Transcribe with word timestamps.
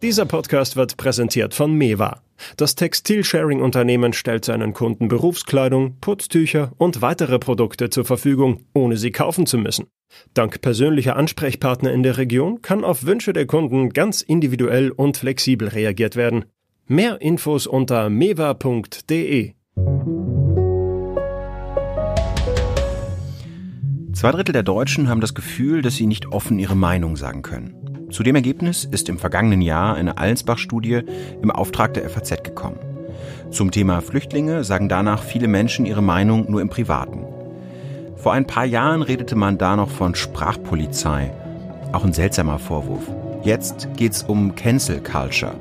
Dieser 0.00 0.26
Podcast 0.26 0.76
wird 0.76 0.96
präsentiert 0.96 1.54
von 1.54 1.74
Mewa. 1.74 2.22
Das 2.56 2.76
Textilsharing-Unternehmen 2.76 4.12
stellt 4.12 4.44
seinen 4.44 4.72
Kunden 4.72 5.08
Berufskleidung, 5.08 5.98
Putztücher 6.00 6.72
und 6.78 7.02
weitere 7.02 7.38
Produkte 7.40 7.90
zur 7.90 8.04
Verfügung, 8.04 8.64
ohne 8.72 8.96
sie 8.96 9.10
kaufen 9.10 9.44
zu 9.44 9.58
müssen. 9.58 9.88
Dank 10.34 10.60
persönlicher 10.60 11.16
Ansprechpartner 11.16 11.92
in 11.92 12.02
der 12.02 12.16
Region 12.16 12.62
kann 12.62 12.84
auf 12.84 13.04
Wünsche 13.06 13.32
der 13.32 13.46
Kunden 13.46 13.90
ganz 13.90 14.22
individuell 14.22 14.92
und 14.92 15.16
flexibel 15.16 15.68
reagiert 15.68 16.16
werden. 16.16 16.44
Mehr 16.86 17.20
Infos 17.20 17.66
unter 17.66 18.08
mewa.de. 18.08 19.52
Zwei 24.18 24.32
Drittel 24.32 24.52
der 24.52 24.64
Deutschen 24.64 25.08
haben 25.08 25.20
das 25.20 25.32
Gefühl, 25.32 25.80
dass 25.80 25.94
sie 25.94 26.08
nicht 26.08 26.32
offen 26.32 26.58
ihre 26.58 26.74
Meinung 26.74 27.14
sagen 27.14 27.42
können. 27.42 28.08
Zu 28.10 28.24
dem 28.24 28.34
Ergebnis 28.34 28.84
ist 28.84 29.08
im 29.08 29.16
vergangenen 29.16 29.62
Jahr 29.62 29.94
eine 29.94 30.18
Allensbach-Studie 30.18 31.02
im 31.40 31.52
Auftrag 31.52 31.94
der 31.94 32.10
FAZ 32.10 32.42
gekommen. 32.42 32.80
Zum 33.52 33.70
Thema 33.70 34.00
Flüchtlinge 34.00 34.64
sagen 34.64 34.88
danach 34.88 35.22
viele 35.22 35.46
Menschen 35.46 35.86
ihre 35.86 36.02
Meinung 36.02 36.50
nur 36.50 36.60
im 36.60 36.68
Privaten. 36.68 37.26
Vor 38.16 38.32
ein 38.32 38.44
paar 38.44 38.64
Jahren 38.64 39.02
redete 39.02 39.36
man 39.36 39.56
da 39.56 39.76
noch 39.76 39.88
von 39.88 40.16
Sprachpolizei. 40.16 41.32
Auch 41.92 42.04
ein 42.04 42.12
seltsamer 42.12 42.58
Vorwurf. 42.58 43.08
Jetzt 43.44 43.88
geht's 43.96 44.24
um 44.24 44.56
Cancel 44.56 45.00
Culture. 45.00 45.54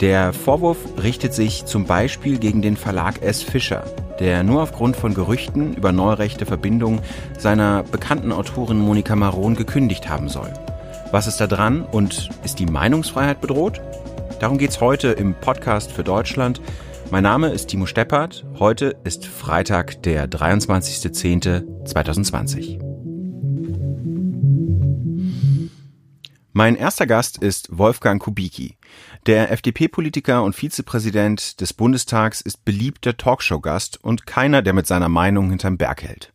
Der 0.00 0.32
Vorwurf 0.32 0.78
richtet 1.02 1.34
sich 1.34 1.64
zum 1.64 1.86
Beispiel 1.86 2.38
gegen 2.38 2.62
den 2.62 2.76
Verlag 2.76 3.20
S. 3.20 3.42
Fischer, 3.42 3.82
der 4.20 4.42
nur 4.42 4.62
aufgrund 4.62 4.96
von 4.96 5.14
Gerüchten 5.14 5.74
über 5.74 5.92
neurechte 5.92 6.46
Verbindungen 6.46 7.00
seiner 7.38 7.82
bekannten 7.82 8.32
Autorin 8.32 8.78
Monika 8.78 9.16
Maron 9.16 9.56
gekündigt 9.56 10.08
haben 10.08 10.28
soll. 10.28 10.52
Was 11.10 11.26
ist 11.26 11.40
da 11.40 11.46
dran 11.46 11.82
und 11.82 12.28
ist 12.44 12.58
die 12.58 12.66
Meinungsfreiheit 12.66 13.40
bedroht? 13.40 13.80
Darum 14.40 14.58
geht's 14.58 14.80
heute 14.80 15.08
im 15.08 15.34
Podcast 15.34 15.90
für 15.90 16.04
Deutschland. 16.04 16.60
Mein 17.10 17.22
Name 17.22 17.48
ist 17.48 17.68
Timo 17.68 17.86
Steppert. 17.86 18.44
Heute 18.58 18.94
ist 19.04 19.24
Freitag, 19.26 20.02
der 20.02 20.28
23.10.2020. 20.28 22.78
Mein 26.52 26.76
erster 26.76 27.06
Gast 27.06 27.38
ist 27.38 27.68
Wolfgang 27.70 28.22
Kubicki. 28.22 28.77
Der 29.28 29.52
FDP-Politiker 29.52 30.42
und 30.42 30.54
Vizepräsident 30.54 31.60
des 31.60 31.74
Bundestags 31.74 32.40
ist 32.40 32.64
beliebter 32.64 33.14
Talkshow-Gast 33.14 34.02
und 34.02 34.26
keiner, 34.26 34.62
der 34.62 34.72
mit 34.72 34.86
seiner 34.86 35.10
Meinung 35.10 35.50
hinterm 35.50 35.76
Berg 35.76 36.02
hält. 36.02 36.32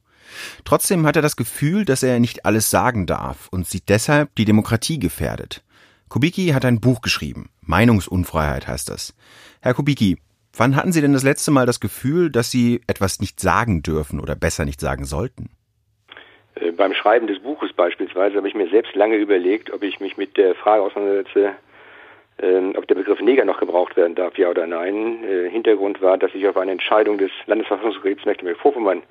Trotzdem 0.63 1.07
hat 1.07 1.15
er 1.15 1.23
das 1.23 1.35
Gefühl, 1.35 1.85
dass 1.85 2.03
er 2.03 2.19
nicht 2.19 2.45
alles 2.45 2.69
sagen 2.69 3.07
darf 3.07 3.47
und 3.49 3.65
sieht 3.65 3.89
deshalb 3.89 4.35
die 4.35 4.45
Demokratie 4.45 4.99
gefährdet. 4.99 5.63
Kubicki 6.07 6.49
hat 6.49 6.65
ein 6.65 6.81
Buch 6.81 7.01
geschrieben. 7.01 7.49
Meinungsunfreiheit 7.61 8.67
heißt 8.67 8.91
das. 8.91 9.15
Herr 9.59 9.73
Kubicki, 9.73 10.19
wann 10.55 10.75
hatten 10.75 10.91
Sie 10.91 11.01
denn 11.01 11.13
das 11.13 11.23
letzte 11.23 11.49
Mal 11.49 11.65
das 11.65 11.79
Gefühl, 11.79 12.29
dass 12.29 12.51
Sie 12.51 12.81
etwas 12.85 13.19
nicht 13.19 13.39
sagen 13.39 13.81
dürfen 13.81 14.19
oder 14.19 14.35
besser 14.35 14.65
nicht 14.65 14.79
sagen 14.79 15.05
sollten? 15.05 15.49
Äh, 16.53 16.71
beim 16.73 16.93
Schreiben 16.93 17.25
des 17.25 17.39
Buches 17.39 17.73
beispielsweise 17.73 18.37
habe 18.37 18.47
ich 18.47 18.53
mir 18.53 18.69
selbst 18.69 18.93
lange 18.93 19.15
überlegt, 19.15 19.73
ob 19.73 19.81
ich 19.81 19.99
mich 19.99 20.15
mit 20.15 20.37
der 20.37 20.53
Frage 20.53 20.83
auseinandersetze, 20.83 21.55
ähm, 22.39 22.73
ob 22.75 22.87
der 22.87 22.95
Begriff 22.95 23.21
Neger 23.21 23.45
noch 23.45 23.59
gebraucht 23.59 23.95
werden 23.95 24.15
darf, 24.15 24.37
ja 24.37 24.49
oder 24.49 24.65
nein. 24.65 25.23
Äh, 25.23 25.49
Hintergrund 25.49 26.01
war, 26.01 26.17
dass 26.17 26.33
ich 26.33 26.47
auf 26.47 26.57
eine 26.57 26.71
Entscheidung 26.71 27.17
des 27.17 27.31
Landesverfassungsgerichts 27.45 28.25
Mecklenburg-Vorpommern 28.25 29.03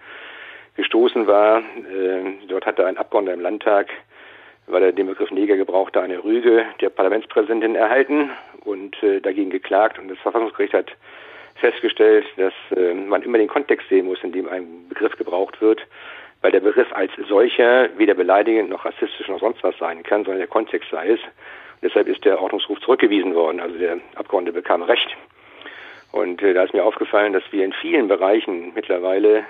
gestoßen 0.76 1.26
war. 1.26 1.58
Äh, 1.58 2.46
dort 2.48 2.66
hatte 2.66 2.86
ein 2.86 2.96
Abgeordneter 2.96 3.34
im 3.34 3.42
Landtag, 3.42 3.88
weil 4.66 4.82
er 4.82 4.92
den 4.92 5.06
Begriff 5.06 5.30
Neger 5.30 5.56
gebrauchte, 5.56 6.00
eine 6.00 6.22
Rüge 6.22 6.64
der 6.80 6.90
Parlamentspräsidentin 6.90 7.74
erhalten 7.74 8.30
und 8.64 9.00
äh, 9.02 9.20
dagegen 9.20 9.50
geklagt. 9.50 9.98
Und 9.98 10.08
das 10.08 10.18
Verfassungsgericht 10.18 10.74
hat 10.74 10.92
festgestellt, 11.56 12.27
dass 12.36 12.55
äh, 12.77 12.94
man 12.94 13.22
immer 13.22 13.38
den 13.38 13.48
Kontext 13.48 13.88
sehen 13.88 14.06
muss, 14.06 14.22
in 14.22 14.32
dem 14.32 14.48
ein 14.48 14.88
Begriff 14.88 15.16
gebraucht 15.16 15.61
wird, 15.61 15.80
weil 16.40 16.50
der 16.50 16.61
Begriff 16.61 16.92
als 16.92 17.12
solcher 17.28 17.88
weder 17.96 18.14
beleidigend 18.14 18.70
noch 18.70 18.84
rassistisch 18.84 19.28
noch 19.28 19.40
sonst 19.40 19.62
was 19.62 19.77
sein 19.78 20.02
kann, 20.02 20.24
sondern 20.24 20.38
der 20.38 20.48
Kontext 20.48 20.90
sei 20.90 21.11
es. 21.11 21.20
Deshalb 21.82 22.08
ist 22.08 22.24
der 22.24 22.40
Ordnungsruf 22.40 22.80
zurückgewiesen 22.80 23.34
worden. 23.34 23.60
Also 23.60 23.78
der 23.78 23.98
Abgeordnete 24.14 24.54
bekam 24.54 24.82
Recht. 24.82 25.16
Und 26.12 26.42
äh, 26.42 26.54
da 26.54 26.64
ist 26.64 26.74
mir 26.74 26.84
aufgefallen, 26.84 27.32
dass 27.32 27.42
wir 27.50 27.64
in 27.64 27.72
vielen 27.72 28.08
Bereichen 28.08 28.72
mittlerweile 28.74 29.44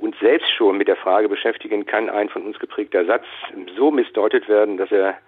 uns 0.00 0.16
selbst 0.20 0.50
schon 0.52 0.76
mit 0.76 0.88
der 0.88 0.96
Frage 0.96 1.28
beschäftigen, 1.28 1.86
kann 1.86 2.08
ein 2.08 2.28
von 2.28 2.42
uns 2.42 2.58
geprägter 2.58 3.04
Satz 3.04 3.24
so 3.76 3.90
missdeutet 3.90 4.48
werden, 4.48 4.76
dass 4.76 4.92
er 4.92 5.18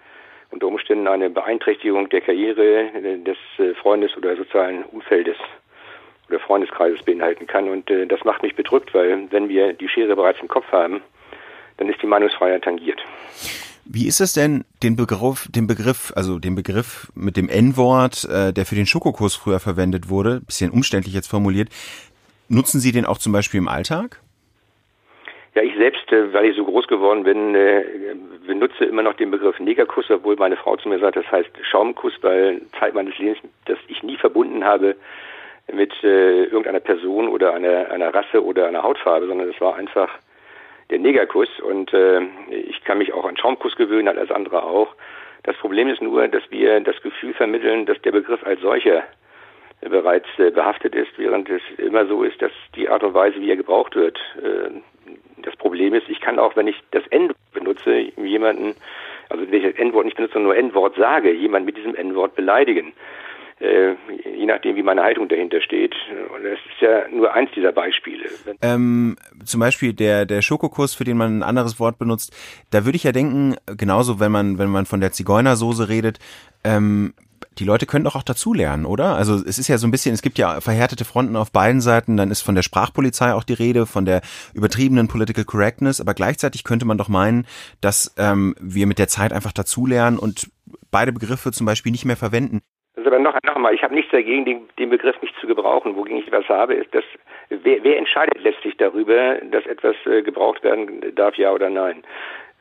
unter 0.51 0.67
Umständen 0.67 1.09
eine 1.09 1.31
Beeinträchtigung 1.31 2.09
der 2.11 2.21
Karriere 2.21 2.91
des 3.25 3.39
äh, 3.59 3.75
Freundes 3.75 4.17
oder 4.17 4.37
sozialen 4.37 4.85
Umfeldes 4.85 5.37
oder 6.29 6.39
Freundeskreises 6.39 7.03
beinhalten 7.03 7.47
kann. 7.47 7.69
Und 7.69 7.91
äh, 7.91 8.07
das 8.07 8.23
macht 8.25 8.43
mich 8.43 8.55
bedrückt, 8.55 8.95
weil 8.95 9.31
wenn 9.31 9.49
wir 9.49 9.73
die 9.73 9.89
Schere 9.89 10.15
bereits 10.15 10.41
im 10.41 10.49
Kopf 10.49 10.71
haben, 10.71 11.01
dann 11.79 11.89
ist 11.89 12.03
die 12.03 12.07
Meinungsfreiheit 12.07 12.63
tangiert. 12.63 13.03
Wie 13.85 14.07
ist 14.07 14.21
es 14.21 14.33
denn, 14.33 14.65
den 14.83 14.97
Begriff, 14.97 15.49
den 15.51 15.67
Begriff, 15.67 16.13
also 16.15 16.39
den 16.39 16.55
Begriff 16.55 17.11
mit 17.15 17.37
dem 17.37 17.49
N-Wort, 17.49 18.25
äh, 18.25 18.53
der 18.53 18.65
für 18.65 18.77
den 18.77 18.87
Schokokuss 18.87 19.35
früher 19.35 19.59
verwendet 19.59 20.09
wurde, 20.09 20.41
bisschen 20.41 20.71
umständlich 20.71 21.15
jetzt 21.15 21.29
formuliert, 21.29 21.69
nutzen 22.49 22.81
Sie 22.81 22.93
den 22.93 23.05
auch 23.05 23.19
zum 23.19 23.33
Beispiel 23.33 23.59
im 23.59 23.69
Alltag? 23.69 24.21
Ja, 25.55 25.63
ich 25.63 25.75
selbst, 25.77 26.11
äh, 26.13 26.33
weil 26.33 26.47
ich 26.47 26.57
so 26.57 26.65
groß 26.65 26.87
geworden 26.87 27.25
bin, 27.25 27.55
äh, 27.55 27.85
benutze 28.47 28.85
immer 28.85 29.03
noch 29.03 29.15
den 29.15 29.31
Begriff 29.31 29.59
Negerkuss, 29.59 30.11
obwohl 30.11 30.37
meine 30.37 30.57
Frau 30.57 30.77
zu 30.77 30.89
mir 30.89 30.99
sagt, 30.99 31.17
das 31.17 31.31
heißt 31.31 31.51
Schaumkuss, 31.63 32.15
weil 32.23 32.63
Zeit 32.79 32.95
meines 32.95 33.19
Lebens, 33.19 33.39
das 33.67 33.79
ich 33.89 34.03
nie 34.03 34.17
verbunden 34.17 34.65
habe 34.65 34.97
mit 35.73 35.93
äh, 36.05 36.45
irgendeiner 36.45 36.81
Person 36.81 37.29
oder 37.29 37.55
einer, 37.55 37.91
einer 37.91 38.15
Rasse 38.15 38.45
oder 38.45 38.67
einer 38.67 38.83
Hautfarbe, 38.83 39.27
sondern 39.27 39.49
es 39.49 39.61
war 39.61 39.77
einfach 39.77 40.09
der 40.93 41.01
Negerkuss 41.01 41.49
und 41.61 41.93
äh, 41.95 42.21
ich 42.51 42.85
kann 42.85 42.99
mich 42.99 43.13
auch 43.13 43.25
an 43.25 43.37
Schaumkuss 43.37 43.77
gewöhnen, 43.77 44.17
als 44.17 44.31
andere 44.31 44.63
auch. 44.63 44.95
Das 45.43 45.57
Problem 45.57 45.89
ist 45.89 46.03
nur, 46.03 46.29
dass 46.29 46.43
wir 46.51 46.79
das 46.81 47.01
Gefühl 47.03 47.33
vermitteln, 47.33 47.87
dass 47.87 48.01
der 48.03 48.13
Begriff 48.13 48.45
als 48.45 48.61
solcher 48.61 49.03
bereits 49.81 50.29
äh, 50.39 50.51
behaftet 50.51 50.95
ist, 50.95 51.11
während 51.17 51.49
es 51.49 51.63
immer 51.79 52.07
so 52.07 52.23
ist, 52.23 52.41
dass 52.43 52.53
die 52.77 52.89
Art 52.89 53.03
und 53.03 53.15
Weise, 53.15 53.41
wie 53.41 53.51
er 53.51 53.57
gebraucht 53.57 53.97
wird, 53.97 54.19
äh, 54.37 54.71
das 55.39 55.57
Problem 55.57 55.95
ist, 55.95 56.09
ich 56.09 56.21
kann 56.21 56.39
auch, 56.39 56.55
wenn 56.57 56.69
ich 56.69 56.77
das 56.93 57.07
N 57.09 57.33
benutze, 57.53 57.93
jemanden, 58.17 58.77
also 59.31 59.45
wenn 59.51 59.55
ich 59.55 59.65
das 59.65 59.75
N-Wort 59.75 60.05
nicht 60.05 60.17
benutze, 60.17 60.35
sondern 60.35 60.53
nur 60.53 60.57
N-Wort 60.57 60.95
sage, 60.97 61.33
jemanden 61.33 61.67
mit 61.67 61.79
diesem 61.79 61.95
N-Wort 61.95 62.37
beleidigen. 62.37 62.93
Äh, 63.63 63.95
je 64.37 64.47
nachdem, 64.47 64.75
wie 64.75 64.83
meine 64.83 65.05
Haltung 65.05 65.29
dahinter 65.29 65.61
steht. 65.61 65.95
Und 66.35 66.43
das 66.43 66.59
ist 66.69 66.81
ja 66.81 67.07
nur 67.09 67.33
eins 67.33 67.49
dieser 67.55 67.71
Beispiele. 67.71 68.25
Ähm, 68.61 69.17
zum 69.45 69.61
Beispiel 69.61 69.93
der, 69.93 70.27
der 70.27 70.43
Schokokuss, 70.43 70.95
für 70.95 71.05
den 71.05 71.17
man 71.17 71.39
ein 71.39 71.43
anderes 71.45 71.79
Wort 71.79 71.97
benutzt, 71.97 72.35
da 72.71 72.85
würde 72.85 72.97
ich 72.97 73.05
ja 73.05 73.13
denken, 73.13 73.55
genauso 73.77 74.19
wenn 74.19 74.33
man, 74.33 74.59
wenn 74.59 74.69
man 74.69 74.85
von 74.85 75.01
der 75.01 75.13
Zigeunersoße 75.13 75.89
redet, 75.89 76.19
ähm, 76.65 77.15
die 77.59 77.65
Leute 77.65 77.87
können 77.87 78.05
doch 78.05 78.17
auch 78.17 78.25
dazulernen, 78.25 78.85
oder? 78.85 79.15
Also 79.15 79.37
es 79.37 79.59
ist 79.59 79.69
ja 79.69 79.79
so 79.79 79.87
ein 79.87 79.93
bisschen, 79.93 80.13
es 80.13 80.23
gibt 80.23 80.39
ja 80.39 80.61
verhärtete 80.61 81.05
Fronten 81.05 81.37
auf 81.37 81.53
beiden 81.53 81.81
Seiten, 81.81 82.17
dann 82.17 82.33
ist 82.33 82.41
von 82.41 82.57
der 82.57 82.63
Sprachpolizei 82.63 83.33
auch 83.35 83.45
die 83.45 83.53
Rede, 83.53 83.87
von 83.87 84.05
der 84.05 84.23
übertriebenen 84.55 85.07
Political 85.07 85.45
Correctness, 85.45 86.01
aber 86.01 86.15
gleichzeitig 86.15 86.65
könnte 86.65 86.85
man 86.85 86.99
doch 86.99 87.09
meinen, 87.09 87.47
dass 87.81 88.13
ähm, 88.17 88.57
wir 88.61 88.89
mit 88.89 88.99
der 88.99 89.09
Zeit 89.09 89.33
einfach 89.33 89.53
dazulernen 89.53 90.19
und 90.19 90.51
beide 90.91 91.13
Begriffe 91.13 91.53
zum 91.53 91.67
Beispiel 91.67 91.93
nicht 91.93 92.07
mehr 92.07 92.17
verwenden. 92.17 92.61
Also 93.03 93.17
aber 93.17 93.19
noch, 93.19 93.35
noch 93.45 93.57
einmal, 93.57 93.75
ich 93.75 93.83
habe 93.83 93.97
nichts 93.97 94.13
dagegen, 94.13 94.45
den, 94.45 94.69
den 94.79 94.91
Begriff 94.91 95.21
nicht 95.23 95.35
zu 95.41 95.49
gebrauchen. 95.49 95.97
Wogegen 95.97 96.19
ich 96.19 96.31
was 96.31 96.49
habe, 96.49 96.75
ist, 96.75 96.95
dass 96.95 97.03
wer, 97.49 97.83
wer 97.83 97.99
entscheidet 97.99 98.41
letztlich 98.41 98.77
darüber, 98.77 99.39
dass 99.51 99.67
etwas 99.67 99.97
äh, 100.07 100.23
gebraucht 100.23 100.63
werden 100.63 101.13
darf, 101.17 101.37
ja 101.37 101.53
oder 101.53 101.69
nein. 101.69 102.05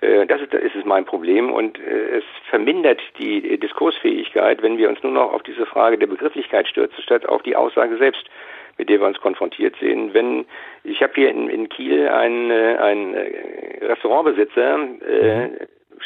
Äh, 0.01 0.25
das 0.25 0.41
ist, 0.41 0.51
das 0.51 0.73
ist 0.73 0.85
mein 0.87 1.05
Problem 1.05 1.51
und 1.51 1.77
äh, 1.77 2.17
es 2.17 2.23
vermindert 2.49 2.99
die 3.19 3.59
Diskursfähigkeit, 3.59 4.63
wenn 4.63 4.79
wir 4.79 4.89
uns 4.89 5.03
nur 5.03 5.11
noch 5.11 5.31
auf 5.31 5.43
diese 5.43 5.67
Frage 5.67 5.99
der 5.99 6.07
Begrifflichkeit 6.07 6.67
stürzen, 6.67 7.03
statt 7.03 7.27
auf 7.27 7.43
die 7.43 7.55
Aussage 7.55 7.97
selbst, 7.97 8.25
mit 8.79 8.89
der 8.89 8.99
wir 8.99 9.05
uns 9.05 9.21
konfrontiert 9.21 9.75
sehen. 9.79 10.15
Wenn 10.15 10.45
ich 10.83 11.03
habe 11.03 11.13
hier 11.13 11.29
in, 11.29 11.49
in 11.49 11.69
Kiel 11.69 12.07
einen, 12.07 12.49
äh, 12.49 12.77
einen 12.79 13.15
Restaurantbesitzer, 13.83 14.79
äh, 15.07 15.49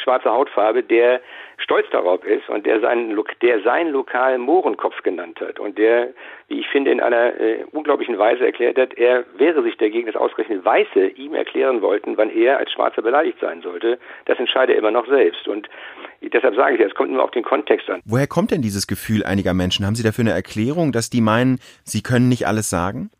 schwarze 0.02 0.30
Hautfarbe, 0.30 0.82
der 0.82 1.20
stolz 1.58 1.86
darauf 1.90 2.24
ist 2.24 2.48
und 2.48 2.66
der 2.66 2.80
seinen, 2.80 3.18
der 3.42 3.62
seinen 3.62 3.90
lokalen 3.90 4.40
Mohrenkopf 4.42 5.02
genannt 5.02 5.40
hat 5.40 5.58
und 5.58 5.78
der, 5.78 6.08
wie 6.48 6.60
ich 6.60 6.68
finde, 6.68 6.90
in 6.90 7.00
einer 7.00 7.38
äh, 7.40 7.64
unglaublichen 7.72 8.18
Weise 8.18 8.44
erklärt 8.44 8.78
hat, 8.78 8.94
er 8.94 9.24
wäre 9.36 9.62
sich 9.62 9.76
dagegen, 9.78 10.06
dass 10.06 10.16
ausgerechnet 10.16 10.64
Weiße 10.64 11.06
ihm 11.08 11.34
erklären 11.34 11.80
wollten, 11.80 12.16
wann 12.16 12.30
er 12.30 12.58
als 12.58 12.72
Schwarzer 12.72 13.02
beleidigt 13.02 13.38
sein 13.40 13.62
sollte. 13.62 13.98
Das 14.26 14.38
entscheide 14.38 14.72
er 14.72 14.78
immer 14.78 14.90
noch 14.90 15.06
selbst. 15.06 15.48
Und 15.48 15.68
deshalb 16.20 16.54
sage 16.56 16.76
ich, 16.76 16.80
es 16.80 16.94
kommt 16.94 17.10
nur 17.10 17.24
auf 17.24 17.30
den 17.30 17.42
Kontext 17.42 17.88
an. 17.88 18.00
Woher 18.04 18.26
kommt 18.26 18.50
denn 18.50 18.62
dieses 18.62 18.86
Gefühl 18.86 19.24
einiger 19.24 19.54
Menschen? 19.54 19.86
Haben 19.86 19.94
Sie 19.94 20.02
dafür 20.02 20.22
eine 20.22 20.32
Erklärung, 20.32 20.92
dass 20.92 21.10
die 21.10 21.20
meinen, 21.20 21.58
sie 21.84 22.02
können 22.02 22.28
nicht 22.28 22.46
alles 22.46 22.68
sagen? 22.68 23.10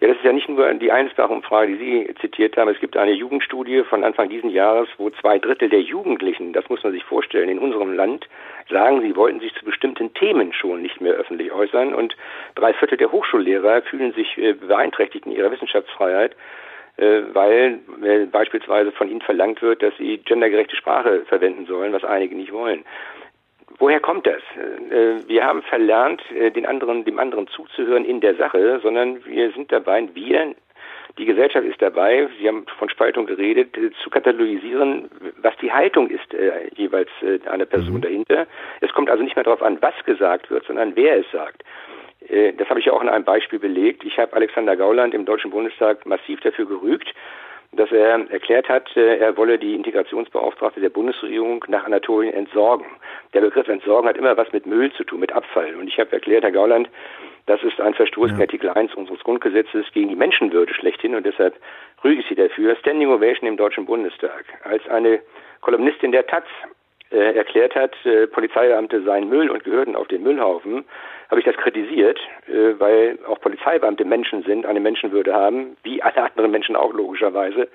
Ja, 0.00 0.08
das 0.08 0.18
ist 0.18 0.24
ja 0.24 0.32
nicht 0.32 0.48
nur 0.48 0.72
die 0.74 0.92
Einsprachumfrage, 0.92 1.76
die 1.76 1.78
Sie 1.78 2.14
zitiert 2.20 2.56
haben. 2.56 2.68
Es 2.68 2.80
gibt 2.80 2.96
eine 2.96 3.12
Jugendstudie 3.12 3.82
von 3.84 4.04
Anfang 4.04 4.28
diesen 4.28 4.50
Jahres, 4.50 4.88
wo 4.98 5.08
zwei 5.10 5.38
Drittel 5.38 5.70
der 5.70 5.80
Jugendlichen, 5.80 6.52
das 6.52 6.68
muss 6.68 6.82
man 6.82 6.92
sich 6.92 7.04
vorstellen, 7.04 7.48
in 7.48 7.58
unserem 7.58 7.94
Land 7.94 8.28
sagen, 8.68 9.00
sie 9.00 9.16
wollten 9.16 9.40
sich 9.40 9.54
zu 9.54 9.64
bestimmten 9.64 10.12
Themen 10.12 10.52
schon 10.52 10.82
nicht 10.82 11.00
mehr 11.00 11.14
öffentlich 11.14 11.50
äußern. 11.50 11.94
Und 11.94 12.14
drei 12.56 12.74
Viertel 12.74 12.98
der 12.98 13.10
Hochschullehrer 13.10 13.82
fühlen 13.82 14.12
sich 14.12 14.36
äh, 14.36 14.52
beeinträchtigt 14.52 15.24
in 15.24 15.32
ihrer 15.32 15.50
Wissenschaftsfreiheit, 15.50 16.36
äh, 16.98 17.22
weil 17.32 17.78
äh, 18.02 18.26
beispielsweise 18.26 18.92
von 18.92 19.08
ihnen 19.08 19.22
verlangt 19.22 19.62
wird, 19.62 19.82
dass 19.82 19.96
sie 19.96 20.18
gendergerechte 20.18 20.76
Sprache 20.76 21.22
verwenden 21.26 21.64
sollen, 21.64 21.94
was 21.94 22.04
einige 22.04 22.34
nicht 22.34 22.52
wollen. 22.52 22.84
Woher 23.78 24.00
kommt 24.00 24.26
das? 24.26 24.42
Äh, 24.90 25.28
wir 25.28 25.44
haben 25.44 25.62
verlernt, 25.62 26.22
äh, 26.32 26.50
den 26.50 26.66
anderen, 26.66 27.04
dem 27.04 27.18
anderen 27.18 27.46
zuzuhören 27.48 28.04
in 28.04 28.20
der 28.20 28.34
Sache, 28.36 28.80
sondern 28.82 29.24
wir 29.26 29.50
sind 29.52 29.70
dabei, 29.70 30.08
wir, 30.14 30.54
die 31.18 31.24
Gesellschaft 31.24 31.66
ist 31.66 31.80
dabei, 31.80 32.28
Sie 32.38 32.48
haben 32.48 32.66
von 32.78 32.88
Spaltung 32.88 33.26
geredet, 33.26 33.76
äh, 33.76 33.90
zu 34.02 34.10
katalogisieren, 34.10 35.10
was 35.38 35.56
die 35.58 35.72
Haltung 35.72 36.08
ist 36.08 36.32
äh, 36.34 36.68
jeweils 36.74 37.10
äh, 37.22 37.38
einer 37.48 37.66
Person 37.66 37.96
mhm. 37.96 38.02
dahinter. 38.02 38.46
Es 38.80 38.92
kommt 38.92 39.10
also 39.10 39.22
nicht 39.22 39.36
mehr 39.36 39.44
darauf 39.44 39.62
an, 39.62 39.78
was 39.80 39.94
gesagt 40.04 40.50
wird, 40.50 40.64
sondern 40.66 40.96
wer 40.96 41.18
es 41.18 41.30
sagt. 41.30 41.62
Äh, 42.28 42.52
das 42.54 42.68
habe 42.68 42.80
ich 42.80 42.86
ja 42.86 42.92
auch 42.92 43.02
in 43.02 43.08
einem 43.08 43.24
Beispiel 43.24 43.58
belegt. 43.58 44.04
Ich 44.04 44.18
habe 44.18 44.32
Alexander 44.34 44.76
Gauland 44.76 45.14
im 45.14 45.24
Deutschen 45.24 45.50
Bundestag 45.50 46.06
massiv 46.06 46.40
dafür 46.40 46.66
gerügt, 46.66 47.12
dass 47.72 47.90
er 47.92 48.30
erklärt 48.30 48.68
hat, 48.68 48.96
äh, 48.96 49.18
er 49.18 49.36
wolle 49.36 49.58
die 49.58 49.74
Integrationsbeauftragte 49.74 50.80
der 50.80 50.90
Bundesregierung 50.90 51.64
nach 51.68 51.84
Anatolien 51.84 52.34
entsorgen. 52.34 52.86
Der 53.34 53.40
Begriff 53.40 53.68
entsorgen 53.68 54.08
hat 54.08 54.16
immer 54.16 54.36
was 54.36 54.52
mit 54.52 54.66
Müll 54.66 54.92
zu 54.92 55.04
tun, 55.04 55.20
mit 55.20 55.32
Abfall. 55.32 55.74
Und 55.76 55.88
ich 55.88 55.98
habe 55.98 56.12
erklärt, 56.12 56.44
Herr 56.44 56.52
Gauland, 56.52 56.88
das 57.46 57.62
ist 57.62 57.80
ein 57.80 57.94
Verstoß 57.94 58.32
ja. 58.32 58.38
Artikel 58.38 58.70
1 58.70 58.94
unseres 58.94 59.20
Grundgesetzes 59.20 59.86
gegen 59.92 60.08
die 60.08 60.16
Menschenwürde 60.16 60.74
schlechthin 60.74 61.14
und 61.14 61.24
deshalb 61.24 61.54
rüge 62.02 62.20
ich 62.20 62.26
Sie 62.28 62.34
dafür. 62.34 62.74
Standing 62.76 63.08
Ovation 63.08 63.48
im 63.48 63.56
Deutschen 63.56 63.86
Bundestag. 63.86 64.44
Als 64.64 64.86
eine 64.88 65.20
Kolumnistin 65.60 66.12
der 66.12 66.26
Taz 66.26 66.44
äh, 67.10 67.36
erklärt 67.36 67.74
hat, 67.74 67.94
äh, 68.04 68.26
Polizeibeamte 68.26 69.02
seien 69.02 69.28
Müll 69.28 69.50
und 69.50 69.64
gehörten 69.64 69.96
auf 69.96 70.08
den 70.08 70.22
Müllhaufen, 70.22 70.84
habe 71.30 71.40
ich 71.40 71.46
das 71.46 71.56
kritisiert, 71.56 72.18
äh, 72.48 72.78
weil 72.78 73.18
auch 73.28 73.40
Polizeibeamte 73.40 74.04
Menschen 74.04 74.42
sind, 74.42 74.66
eine 74.66 74.80
Menschenwürde 74.80 75.34
haben, 75.34 75.76
wie 75.82 76.02
alle 76.02 76.22
anderen 76.22 76.50
Menschen 76.50 76.76
auch 76.76 76.92
logischerweise. 76.92 77.68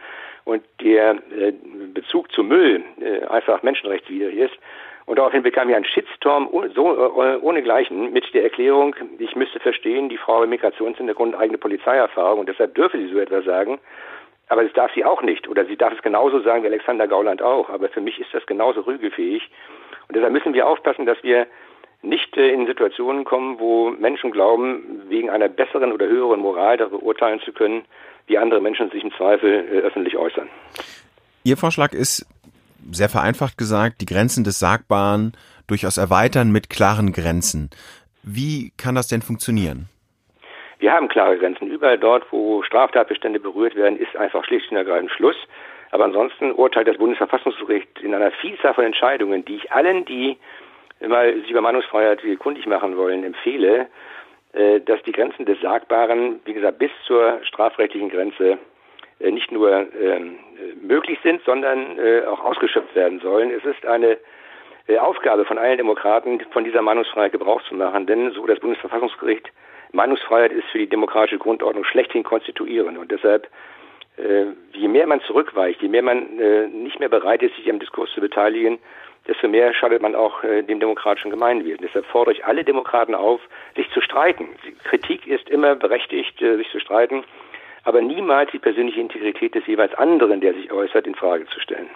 Und 0.44 0.64
der 0.82 1.12
äh, 1.38 1.54
Bezug 1.94 2.32
zu 2.32 2.44
Müll 2.44 2.84
äh, 3.00 3.26
einfach 3.28 3.64
menschenrechtswidrig 3.64 4.36
ist. 4.36 4.58
Und 5.06 5.18
daraufhin 5.18 5.44
bekam 5.44 5.70
ich 5.70 5.76
einen 5.76 5.86
Shitstorm 5.86 6.50
so 6.74 7.22
äh, 7.22 7.38
ohne 7.42 7.62
Gleichen 7.62 8.14
mit 8.14 8.34
der 8.34 8.44
Erklärung, 8.44 8.96
ich 9.20 9.36
müsste 9.36 9.60
verstehen, 9.60 10.10
die 10.10 10.18
Frau 10.18 10.42
mit 10.42 10.50
Migrationshintergrund 10.52 11.36
eigene 11.36 11.58
Polizeierfahrung 11.58 12.40
und 12.40 12.50
deshalb 12.50 12.76
dürfe 12.76 12.98
sie 12.98 13.08
so 13.08 13.20
etwas 13.20 13.46
sagen. 13.46 13.80
Aber 14.52 14.66
das 14.66 14.74
darf 14.74 14.92
sie 14.94 15.06
auch 15.06 15.22
nicht. 15.22 15.48
Oder 15.48 15.66
sie 15.66 15.78
darf 15.78 15.94
es 15.94 16.02
genauso 16.02 16.42
sagen 16.42 16.64
wie 16.64 16.68
Alexander 16.68 17.08
Gauland 17.08 17.42
auch. 17.42 17.70
Aber 17.70 17.88
für 17.88 18.02
mich 18.02 18.20
ist 18.20 18.34
das 18.34 18.46
genauso 18.46 18.82
rügefähig. 18.82 19.50
Und 20.10 20.16
deshalb 20.18 20.34
müssen 20.34 20.54
wir 20.54 20.68
aufpassen, 20.68 21.06
dass 21.06 21.24
wir 21.24 21.48
nicht 22.02 22.36
äh, 22.36 22.50
in 22.50 22.68
Situationen 22.68 23.24
kommen, 23.24 23.60
wo 23.60 23.92
Menschen 23.92 24.30
glauben, 24.30 25.04
wegen 25.08 25.30
einer 25.30 25.48
besseren 25.48 25.94
oder 25.94 26.06
höheren 26.06 26.42
Moral 26.42 26.76
darüber 26.76 27.02
urteilen 27.02 27.40
zu 27.46 27.54
können, 27.54 27.86
wie 28.28 28.38
andere 28.38 28.60
Menschen 28.60 28.92
sich 28.92 29.06
im 29.06 29.14
Zweifel 29.14 29.70
äh, 29.72 29.78
öffentlich 29.88 30.18
äußern. 30.18 30.50
Ihr 31.46 31.56
Vorschlag 31.56 31.94
ist, 31.94 32.26
sehr 32.92 33.08
vereinfacht 33.08 33.58
gesagt, 33.58 34.02
die 34.02 34.06
Grenzen 34.06 34.44
des 34.44 34.60
Sagbaren 34.60 35.32
durchaus 35.68 35.98
erweitern 35.98 36.52
mit 36.52 36.70
klaren 36.70 37.14
Grenzen. 37.14 37.70
Wie 38.22 38.74
kann 38.76 38.96
das 38.96 39.08
denn 39.08 39.22
funktionieren? 39.22 39.88
Wir 40.82 40.94
haben 40.94 41.10
klare 41.10 41.38
Grenzen. 41.38 41.68
Überall 41.68 42.00
dort, 42.00 42.26
wo 42.32 42.64
Straftatbestände 42.64 43.40
berührt 43.40 43.76
werden, 43.76 44.00
ist 44.00 44.16
einfach 44.16 44.44
schlicht 44.44 44.72
und 44.72 44.78
ergreifend 44.78 45.12
Schluss. 45.12 45.36
Aber 45.92 46.06
ansonsten 46.06 46.52
urteilt 46.54 46.88
das 46.88 46.98
Bundesverfassungsgericht 46.98 48.00
in 48.02 48.16
einer 48.16 48.32
Vielzahl 48.32 48.74
von 48.74 48.86
Entscheidungen, 48.86 49.46
die 49.46 49.58
ich 49.58 49.72
allen, 49.72 50.06
die 50.06 50.38
mal 51.08 51.36
sich 51.36 51.52
über 51.52 51.62
Meinungsfreiheit 51.62 52.22
kundig 52.40 52.66
machen 52.66 52.98
wollen, 52.98 53.24
empfehle, 53.24 53.90
äh, 54.54 54.80
dass 54.80 55.04
die 55.04 55.12
Grenzen 55.12 55.46
des 55.46 55.62
Sagbaren, 55.62 56.40
wie 56.46 56.54
gesagt, 56.54 56.80
bis 56.80 56.92
zur 57.06 57.40
strafrechtlichen 57.44 58.10
Grenze 58.10 58.58
äh, 59.20 59.30
nicht 59.30 59.52
nur 59.52 59.86
ähm, 60.02 60.40
möglich 60.82 61.20
sind, 61.22 61.44
sondern 61.46 62.00
äh, 62.00 62.24
auch 62.26 62.44
ausgeschöpft 62.44 62.96
werden 62.96 63.20
sollen. 63.20 63.52
Es 63.52 63.64
ist 63.66 63.86
eine 63.86 64.18
Aufgabe 65.00 65.46
von 65.46 65.60
allen 65.60 65.78
Demokraten, 65.78 66.42
von 66.52 66.64
dieser 66.64 66.82
Meinungsfreiheit 66.82 67.32
Gebrauch 67.32 67.62
zu 67.64 67.76
machen, 67.76 68.08
denn 68.08 68.32
so 68.32 68.46
das 68.48 68.60
Bundesverfassungsgericht, 68.60 69.50
Meinungsfreiheit 69.92 70.52
ist 70.52 70.68
für 70.72 70.80
die 70.80 70.90
demokratische 70.90 71.38
Grundordnung 71.38 71.84
schlechthin 71.84 72.24
konstituierend 72.24 72.98
und 72.98 73.12
deshalb 73.12 73.48
je 74.74 74.88
mehr 74.88 75.08
man 75.08 75.22
zurückweicht, 75.22 75.82
je 75.82 75.88
mehr 75.88 76.04
man 76.04 76.28
nicht 76.84 77.00
mehr 77.00 77.10
bereit 77.10 77.42
ist, 77.42 77.56
sich 77.56 77.68
am 77.72 77.80
Diskurs 77.80 78.12
zu 78.12 78.22
beteiligen, 78.22 78.78
desto 79.28 79.48
mehr 79.48 79.74
schadet 79.74 80.02
man 80.02 80.16
auch 80.16 80.44
äh, 80.44 80.64
dem 80.64 80.80
demokratischen 80.80 81.32
Gemeinwesen. 81.32 81.82
Deshalb 81.82 82.06
fordere 82.06 82.34
ich 82.34 82.46
alle 82.46 82.64
Demokraten 82.64 83.16
auf, 83.16 83.42
sich 83.76 83.90
zu 83.92 84.02
streiten. 84.02 84.50
Kritik 84.84 85.28
ist 85.28 85.50
immer 85.50 85.76
berechtigt, 85.76 86.42
äh, 86.42 86.58
sich 86.58 86.70
zu 86.72 86.80
streiten, 86.80 87.24
aber 87.84 88.02
niemals 88.02 88.52
die 88.52 88.60
persönliche 88.60 89.00
Integrität 89.00 89.56
des 89.56 89.66
jeweils 89.68 89.94
anderen, 89.96 90.42
der 90.42 90.54
sich 90.54 90.72
äußert, 90.72 91.08
in 91.08 91.16
Frage 91.16 91.46
zu 91.48 91.60
stellen. 91.60 91.90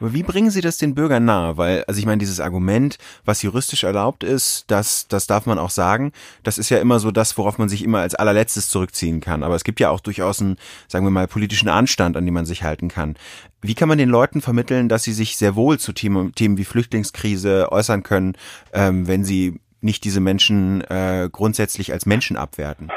Aber 0.00 0.12
wie 0.12 0.22
bringen 0.22 0.50
Sie 0.50 0.60
das 0.60 0.78
den 0.78 0.94
Bürgern 0.94 1.24
nahe? 1.24 1.56
Weil, 1.56 1.84
also 1.84 1.98
ich 1.98 2.06
meine, 2.06 2.18
dieses 2.18 2.40
Argument, 2.40 2.98
was 3.24 3.42
juristisch 3.42 3.84
erlaubt 3.84 4.24
ist, 4.24 4.64
das, 4.68 5.08
das 5.08 5.26
darf 5.26 5.46
man 5.46 5.58
auch 5.58 5.70
sagen, 5.70 6.12
das 6.42 6.58
ist 6.58 6.70
ja 6.70 6.78
immer 6.78 6.98
so 6.98 7.10
das, 7.10 7.36
worauf 7.38 7.58
man 7.58 7.68
sich 7.68 7.82
immer 7.82 8.00
als 8.00 8.14
allerletztes 8.14 8.68
zurückziehen 8.68 9.20
kann. 9.20 9.42
Aber 9.42 9.54
es 9.54 9.64
gibt 9.64 9.80
ja 9.80 9.90
auch 9.90 10.00
durchaus 10.00 10.40
einen, 10.40 10.56
sagen 10.88 11.04
wir 11.06 11.10
mal, 11.10 11.28
politischen 11.28 11.68
Anstand, 11.68 12.16
an 12.16 12.24
dem 12.24 12.34
man 12.34 12.46
sich 12.46 12.62
halten 12.62 12.88
kann. 12.88 13.16
Wie 13.62 13.74
kann 13.74 13.88
man 13.88 13.98
den 13.98 14.08
Leuten 14.10 14.40
vermitteln, 14.40 14.88
dass 14.88 15.02
sie 15.02 15.12
sich 15.12 15.36
sehr 15.36 15.56
wohl 15.56 15.78
zu 15.78 15.92
Themen, 15.92 16.34
Themen 16.34 16.58
wie 16.58 16.64
Flüchtlingskrise 16.64 17.72
äußern 17.72 18.02
können, 18.02 18.36
ähm, 18.72 19.06
wenn 19.08 19.24
sie 19.24 19.60
nicht 19.80 20.04
diese 20.04 20.20
Menschen 20.20 20.82
äh, 20.82 21.28
grundsätzlich 21.30 21.92
als 21.92 22.06
Menschen 22.06 22.36
abwerten? 22.36 22.90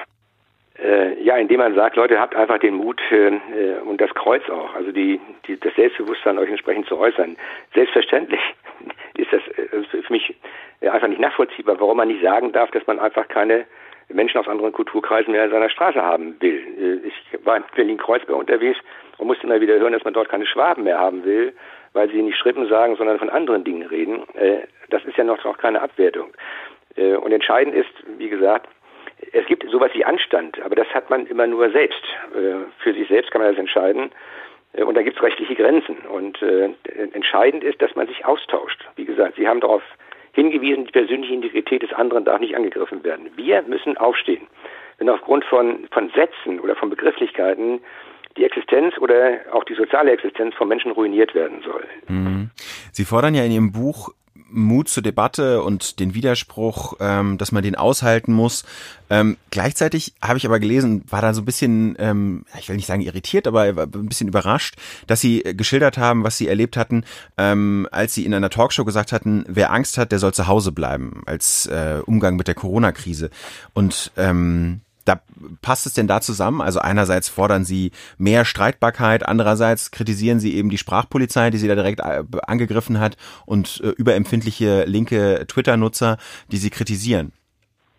Äh, 1.39 1.41
indem 1.41 1.59
man 1.59 1.75
sagt, 1.75 1.95
Leute, 1.95 2.19
habt 2.19 2.35
einfach 2.35 2.59
den 2.59 2.75
Mut 2.75 3.01
äh, 3.11 3.39
und 3.85 3.99
das 4.01 4.13
Kreuz 4.13 4.47
auch, 4.49 4.75
also 4.75 4.91
die, 4.91 5.19
die, 5.47 5.59
das 5.59 5.73
Selbstbewusstsein, 5.75 6.37
euch 6.37 6.49
entsprechend 6.49 6.87
zu 6.87 6.97
äußern. 6.97 7.37
Selbstverständlich 7.73 8.41
ist 9.17 9.31
das 9.31 9.41
äh, 9.57 10.01
für 10.01 10.13
mich 10.13 10.35
einfach 10.81 11.07
nicht 11.07 11.21
nachvollziehbar, 11.21 11.79
warum 11.79 11.97
man 11.97 12.07
nicht 12.07 12.21
sagen 12.21 12.51
darf, 12.51 12.71
dass 12.71 12.85
man 12.87 12.99
einfach 12.99 13.27
keine 13.27 13.65
Menschen 14.09 14.39
aus 14.39 14.47
anderen 14.47 14.71
Kulturkreisen 14.71 15.31
mehr 15.31 15.45
in 15.45 15.51
seiner 15.51 15.69
Straße 15.69 16.01
haben 16.01 16.35
will. 16.41 17.01
Äh, 17.03 17.07
ich 17.07 17.45
war 17.45 17.57
in 17.57 17.63
Berlin-Kreuzberg 17.75 18.37
unterwegs 18.37 18.79
und 19.17 19.27
musste 19.27 19.45
immer 19.45 19.61
wieder 19.61 19.77
hören, 19.79 19.93
dass 19.93 20.03
man 20.03 20.13
dort 20.13 20.29
keine 20.29 20.45
Schwaben 20.45 20.83
mehr 20.83 20.99
haben 20.99 21.23
will, 21.23 21.53
weil 21.93 22.09
sie 22.09 22.21
nicht 22.21 22.37
Schrippen 22.37 22.67
sagen, 22.67 22.95
sondern 22.95 23.19
von 23.19 23.29
anderen 23.29 23.63
Dingen 23.63 23.87
reden. 23.87 24.23
Äh, 24.35 24.59
das 24.89 25.03
ist 25.05 25.17
ja 25.17 25.23
noch 25.23 25.43
auch 25.45 25.57
keine 25.57 25.81
Abwertung. 25.81 26.33
Und 26.95 27.31
entscheidend 27.31 27.75
ist, 27.75 27.93
wie 28.17 28.27
gesagt, 28.27 28.67
es 29.33 29.45
gibt 29.45 29.69
sowas 29.69 29.91
wie 29.93 30.05
Anstand, 30.05 30.59
aber 30.61 30.75
das 30.75 30.87
hat 30.93 31.09
man 31.09 31.25
immer 31.27 31.47
nur 31.47 31.69
selbst. 31.71 32.03
Äh, 32.33 32.65
für 32.79 32.93
sich 32.93 33.07
selbst 33.07 33.31
kann 33.31 33.41
man 33.41 33.51
das 33.51 33.59
entscheiden. 33.59 34.11
Äh, 34.73 34.83
und 34.83 34.95
da 34.95 35.01
gibt 35.01 35.17
es 35.17 35.23
rechtliche 35.23 35.55
Grenzen. 35.55 35.97
Und 36.11 36.41
äh, 36.41 36.69
entscheidend 37.13 37.63
ist, 37.63 37.81
dass 37.81 37.95
man 37.95 38.07
sich 38.07 38.25
austauscht. 38.25 38.83
Wie 38.95 39.05
gesagt, 39.05 39.35
Sie 39.35 39.47
haben 39.47 39.59
darauf 39.59 39.83
hingewiesen, 40.33 40.85
die 40.85 40.91
persönliche 40.91 41.33
Integrität 41.33 41.81
des 41.83 41.93
anderen 41.93 42.25
darf 42.25 42.39
nicht 42.39 42.55
angegriffen 42.55 43.03
werden. 43.03 43.29
Wir 43.35 43.61
müssen 43.63 43.97
aufstehen. 43.97 44.47
Wenn 44.97 45.09
aufgrund 45.09 45.45
von, 45.45 45.87
von 45.91 46.09
Sätzen 46.09 46.59
oder 46.59 46.75
von 46.75 46.89
Begrifflichkeiten 46.89 47.81
die 48.37 48.45
Existenz 48.45 48.97
oder 48.99 49.39
auch 49.51 49.63
die 49.63 49.73
soziale 49.73 50.11
Existenz 50.11 50.55
von 50.55 50.67
Menschen 50.67 50.91
ruiniert 50.91 51.33
werden 51.33 51.61
soll. 51.63 51.83
Mhm. 52.07 52.51
Sie 52.91 53.05
fordern 53.05 53.33
ja 53.33 53.43
in 53.43 53.51
Ihrem 53.51 53.71
Buch 53.71 54.09
Mut 54.51 54.89
zur 54.89 55.03
Debatte 55.03 55.61
und 55.61 55.99
den 55.99 56.13
Widerspruch, 56.13 56.93
ähm, 56.99 57.37
dass 57.37 57.51
man 57.51 57.63
den 57.63 57.75
aushalten 57.75 58.33
muss. 58.33 58.65
Ähm, 59.09 59.37
gleichzeitig 59.49 60.13
habe 60.21 60.37
ich 60.37 60.45
aber 60.45 60.59
gelesen, 60.59 61.03
war 61.09 61.21
da 61.21 61.33
so 61.33 61.41
ein 61.41 61.45
bisschen, 61.45 61.95
ähm, 61.99 62.45
ich 62.59 62.69
will 62.69 62.75
nicht 62.75 62.85
sagen 62.85 63.01
irritiert, 63.01 63.47
aber 63.47 63.63
ein 63.63 64.09
bisschen 64.09 64.27
überrascht, 64.27 64.75
dass 65.07 65.21
sie 65.21 65.41
geschildert 65.43 65.97
haben, 65.97 66.23
was 66.23 66.37
sie 66.37 66.47
erlebt 66.47 66.77
hatten, 66.77 67.03
ähm, 67.37 67.87
als 67.91 68.13
sie 68.13 68.25
in 68.25 68.33
einer 68.33 68.49
Talkshow 68.49 68.85
gesagt 68.85 69.11
hatten, 69.11 69.45
wer 69.47 69.71
Angst 69.71 69.97
hat, 69.97 70.11
der 70.11 70.19
soll 70.19 70.33
zu 70.33 70.47
Hause 70.47 70.71
bleiben, 70.71 71.23
als 71.25 71.65
äh, 71.65 72.01
Umgang 72.05 72.35
mit 72.35 72.47
der 72.47 72.55
Corona-Krise. 72.55 73.29
Und 73.73 74.11
ähm, 74.17 74.81
da 75.09 75.19
passt 75.61 75.85
es 75.87 75.93
denn 75.93 76.07
da 76.07 76.21
zusammen? 76.21 76.61
Also 76.61 76.79
einerseits 76.79 77.29
fordern 77.29 77.65
Sie 77.65 77.91
mehr 78.17 78.45
Streitbarkeit, 78.45 79.27
andererseits 79.27 79.91
kritisieren 79.91 80.39
Sie 80.39 80.55
eben 80.55 80.69
die 80.69 80.77
Sprachpolizei, 80.77 81.49
die 81.49 81.57
Sie 81.57 81.67
da 81.67 81.75
direkt 81.75 81.99
äh, 81.99 82.23
angegriffen 82.45 82.99
hat 82.99 83.17
und 83.45 83.81
äh, 83.83 83.89
überempfindliche 83.89 84.83
linke 84.85 85.45
Twitter-Nutzer, 85.47 86.17
die 86.51 86.57
Sie 86.57 86.69
kritisieren. 86.69 87.33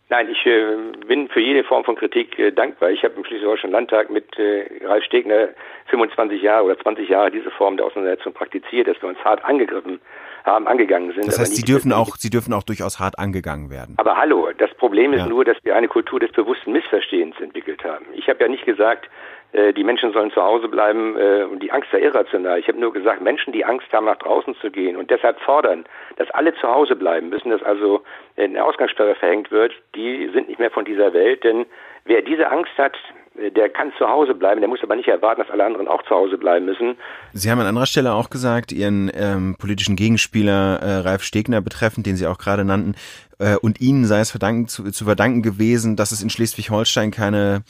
Nein, 0.08 0.28
ich 0.28 0.46
äh, 0.46 0.89
bin 1.10 1.28
für 1.28 1.40
jede 1.40 1.64
Form 1.64 1.82
von 1.82 1.96
Kritik 1.96 2.38
äh, 2.38 2.52
dankbar. 2.52 2.92
Ich 2.92 3.02
habe 3.02 3.14
im 3.16 3.24
Schleswig-Holstein 3.24 3.72
Landtag 3.72 4.10
mit 4.10 4.38
äh, 4.38 4.64
Ralf 4.84 5.02
Stegner 5.02 5.48
25 5.86 6.40
Jahre 6.40 6.66
oder 6.66 6.78
20 6.78 7.08
Jahre 7.08 7.32
diese 7.32 7.50
Form 7.50 7.76
der 7.76 7.86
Auseinandersetzung 7.86 8.32
praktiziert, 8.32 8.86
dass 8.86 9.02
wir 9.02 9.08
uns 9.08 9.18
hart 9.24 9.44
angegriffen 9.44 10.00
haben, 10.44 10.68
angegangen 10.68 11.12
sind. 11.12 11.26
Das 11.26 11.40
heißt, 11.40 11.56
sie 11.56 11.64
dürfen 11.64 11.92
auch, 11.92 12.14
sie 12.16 12.30
dürfen 12.30 12.54
auch 12.54 12.62
durchaus 12.62 13.00
hart 13.00 13.18
angegangen 13.18 13.70
werden. 13.70 13.96
Aber 13.98 14.16
hallo, 14.16 14.50
das 14.56 14.72
Problem 14.74 15.12
ist 15.12 15.22
ja. 15.22 15.26
nur, 15.26 15.44
dass 15.44 15.56
wir 15.64 15.74
eine 15.74 15.88
Kultur 15.88 16.20
des 16.20 16.30
bewussten 16.30 16.70
Missverstehens 16.70 17.34
entwickelt 17.40 17.82
haben. 17.82 18.06
Ich 18.14 18.28
habe 18.28 18.38
ja 18.44 18.48
nicht 18.48 18.64
gesagt, 18.64 19.10
die 19.52 19.84
Menschen 19.84 20.12
sollen 20.12 20.30
zu 20.30 20.42
Hause 20.42 20.68
bleiben 20.68 21.16
äh, 21.16 21.42
und 21.42 21.62
die 21.62 21.72
Angst 21.72 21.88
sei 21.90 22.00
irrational. 22.00 22.58
Ich 22.58 22.68
habe 22.68 22.78
nur 22.78 22.92
gesagt, 22.92 23.20
Menschen, 23.20 23.52
die 23.52 23.64
Angst 23.64 23.86
haben, 23.92 24.06
nach 24.06 24.18
draußen 24.18 24.54
zu 24.60 24.70
gehen 24.70 24.96
und 24.96 25.10
deshalb 25.10 25.40
fordern, 25.40 25.84
dass 26.16 26.30
alle 26.30 26.54
zu 26.54 26.68
Hause 26.68 26.94
bleiben 26.94 27.28
müssen, 27.28 27.50
dass 27.50 27.62
also 27.62 28.02
eine 28.36 28.62
Ausgangssperre 28.64 29.14
verhängt 29.14 29.50
wird, 29.50 29.72
die 29.94 30.30
sind 30.32 30.48
nicht 30.48 30.60
mehr 30.60 30.70
von 30.70 30.84
dieser 30.84 31.12
Welt, 31.12 31.42
denn 31.44 31.66
wer 32.04 32.22
diese 32.22 32.50
Angst 32.50 32.72
hat, 32.78 32.96
der 33.34 33.68
kann 33.68 33.92
zu 33.96 34.08
Hause 34.08 34.34
bleiben, 34.34 34.60
der 34.60 34.68
muss 34.68 34.82
aber 34.82 34.96
nicht 34.96 35.08
erwarten, 35.08 35.40
dass 35.40 35.50
alle 35.50 35.64
anderen 35.64 35.88
auch 35.88 36.02
zu 36.02 36.10
Hause 36.10 36.36
bleiben 36.36 36.66
müssen. 36.66 36.96
Sie 37.32 37.50
haben 37.50 37.60
an 37.60 37.66
anderer 37.66 37.86
Stelle 37.86 38.12
auch 38.12 38.28
gesagt, 38.28 38.72
Ihren 38.72 39.10
ähm, 39.14 39.56
politischen 39.58 39.96
Gegenspieler 39.96 40.80
äh, 40.82 40.96
Ralf 40.98 41.22
Stegner 41.22 41.60
betreffend, 41.60 42.06
den 42.06 42.16
Sie 42.16 42.26
auch 42.26 42.38
gerade 42.38 42.64
nannten, 42.64 42.94
äh, 43.40 43.56
und 43.60 43.80
Ihnen 43.80 44.04
sei 44.04 44.20
es 44.20 44.30
verdanken, 44.30 44.68
zu, 44.68 44.90
zu 44.90 45.04
verdanken 45.04 45.42
gewesen, 45.42 45.96
dass 45.96 46.12
es 46.12 46.22
in 46.22 46.30
Schleswig-Holstein 46.30 47.10
keine, 47.10 47.62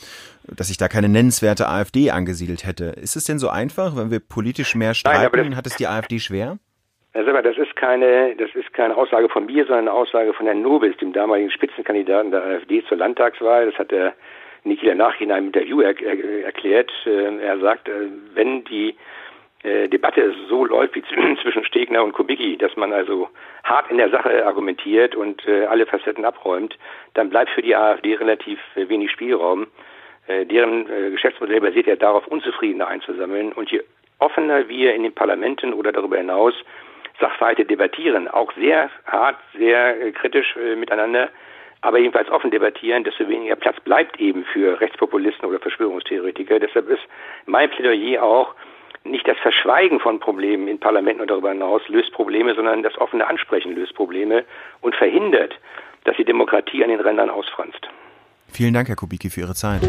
dass 0.47 0.69
sich 0.69 0.77
da 0.77 0.89
keine 0.89 1.09
nennenswerte 1.09 1.69
AfD 1.69 2.11
angesiedelt 2.11 2.67
hätte. 2.67 2.87
Ist 3.01 3.17
es 3.17 3.25
denn 3.25 3.39
so 3.39 3.49
einfach, 3.49 3.97
wenn 3.97 4.11
wir 4.11 4.21
politisch 4.21 4.75
mehr 4.75 4.95
streiten, 4.95 5.37
Nein, 5.37 5.57
hat 5.57 5.67
es 5.67 5.77
die 5.77 5.87
AfD 5.87 6.19
schwer? 6.19 6.59
Herr 7.13 7.43
das 7.43 7.57
ist 7.57 7.75
keine, 7.75 8.37
das 8.37 8.51
ist 8.55 8.73
keine 8.73 8.97
Aussage 8.97 9.29
von 9.29 9.47
mir, 9.47 9.65
sondern 9.65 9.89
eine 9.89 9.93
Aussage 9.93 10.33
von 10.33 10.47
Herrn 10.47 10.63
Nobis, 10.63 10.97
dem 10.99 11.13
damaligen 11.13 11.51
Spitzenkandidaten 11.51 12.31
der 12.31 12.45
AfD 12.45 12.85
zur 12.85 12.99
Landtagswahl. 12.99 13.67
Das 13.67 13.79
hat 13.79 13.93
er 13.93 14.15
Niki 14.65 14.87
danach 14.87 15.21
in 15.21 15.33
einem 15.33 15.47
Interview 15.47 15.81
er, 15.81 15.99
er, 16.01 16.45
erklärt. 16.45 16.91
Äh, 17.07 17.39
er 17.39 17.59
sagt, 17.59 17.89
äh, 17.89 18.09
wenn 18.35 18.65
die 18.65 18.95
äh, 19.63 19.89
Debatte 19.89 20.35
so 20.49 20.65
läuft 20.65 20.95
wie 20.95 21.03
zwischen 21.43 21.65
Stegner 21.65 22.03
und 22.03 22.13
Kubicki, 22.13 22.57
dass 22.57 22.77
man 22.77 22.93
also 22.93 23.29
hart 23.65 23.91
in 23.91 23.99
der 23.99 24.11
Sache 24.11 24.45
argumentiert 24.47 25.15
und 25.15 25.47
alle 25.47 25.87
Facetten 25.87 26.25
abräumt, 26.25 26.79
dann 27.15 27.31
bleibt 27.31 27.51
für 27.51 27.63
die 27.63 27.77
AfD 27.77 28.15
relativ 28.15 28.59
wenig 28.75 29.11
Spielraum. 29.11 29.67
Deren 30.29 30.87
Geschäftsmodell 31.13 31.61
basiert 31.61 31.87
ja 31.87 31.97
darauf, 31.97 32.27
Unzufriedene 32.29 32.87
einzusammeln. 32.87 33.53
Und 33.53 33.71
je 33.71 33.83
offener 34.19 34.69
wir 34.69 34.95
in 34.95 35.03
den 35.03 35.15
Parlamenten 35.15 35.75
oder 35.75 35.93
darüber 35.93 36.17
hinaus 36.17 36.55
Sachverhalte 37.19 37.65
debattieren, 37.65 38.29
auch 38.29 38.53
sehr 38.55 38.91
hart, 39.07 39.37
sehr 39.59 40.13
kritisch 40.13 40.57
miteinander, 40.77 41.31
aber 41.83 41.99
jedenfalls 41.99 42.31
offen 42.31 42.51
debattieren, 42.51 43.05
desto 43.05 43.29
weniger 43.29 43.57
Platz 43.57 43.81
bleibt 43.81 44.21
eben 44.21 44.45
für 44.45 44.81
Rechtspopulisten 44.81 45.49
oder 45.49 45.59
Verschwörungstheoretiker. 45.59 46.59
Deshalb 46.59 46.89
ist 46.89 47.03
mein 47.47 47.71
Plädoyer 47.71 48.23
auch, 48.23 48.55
nicht 49.05 49.27
das 49.27 49.39
Verschweigen 49.39 50.01
von 50.01 50.21
Problemen 50.21 50.69
in 50.69 50.79
Parlamenten 50.79 51.21
und 51.23 51.31
darüber 51.31 51.51
hinaus 51.51 51.83
löst 51.89 52.13
Probleme, 52.13 52.55
sondern 52.55 52.83
das 52.83 52.97
offene 52.99 53.27
Ansprechen 53.27 53.75
löst 53.75 53.95
Probleme 53.95 54.45
und 54.81 54.95
verhindert, 54.95 55.55
dass 56.05 56.17
die 56.17 56.25
Demokratie 56.25 56.83
an 56.83 56.91
den 56.91 57.01
Rändern 57.01 57.31
ausfranst. 57.31 57.89
Vielen 58.49 58.75
Dank, 58.75 58.89
Herr 58.89 58.97
Kubicki, 58.97 59.31
für 59.31 59.41
Ihre 59.41 59.55
Zeit. 59.55 59.83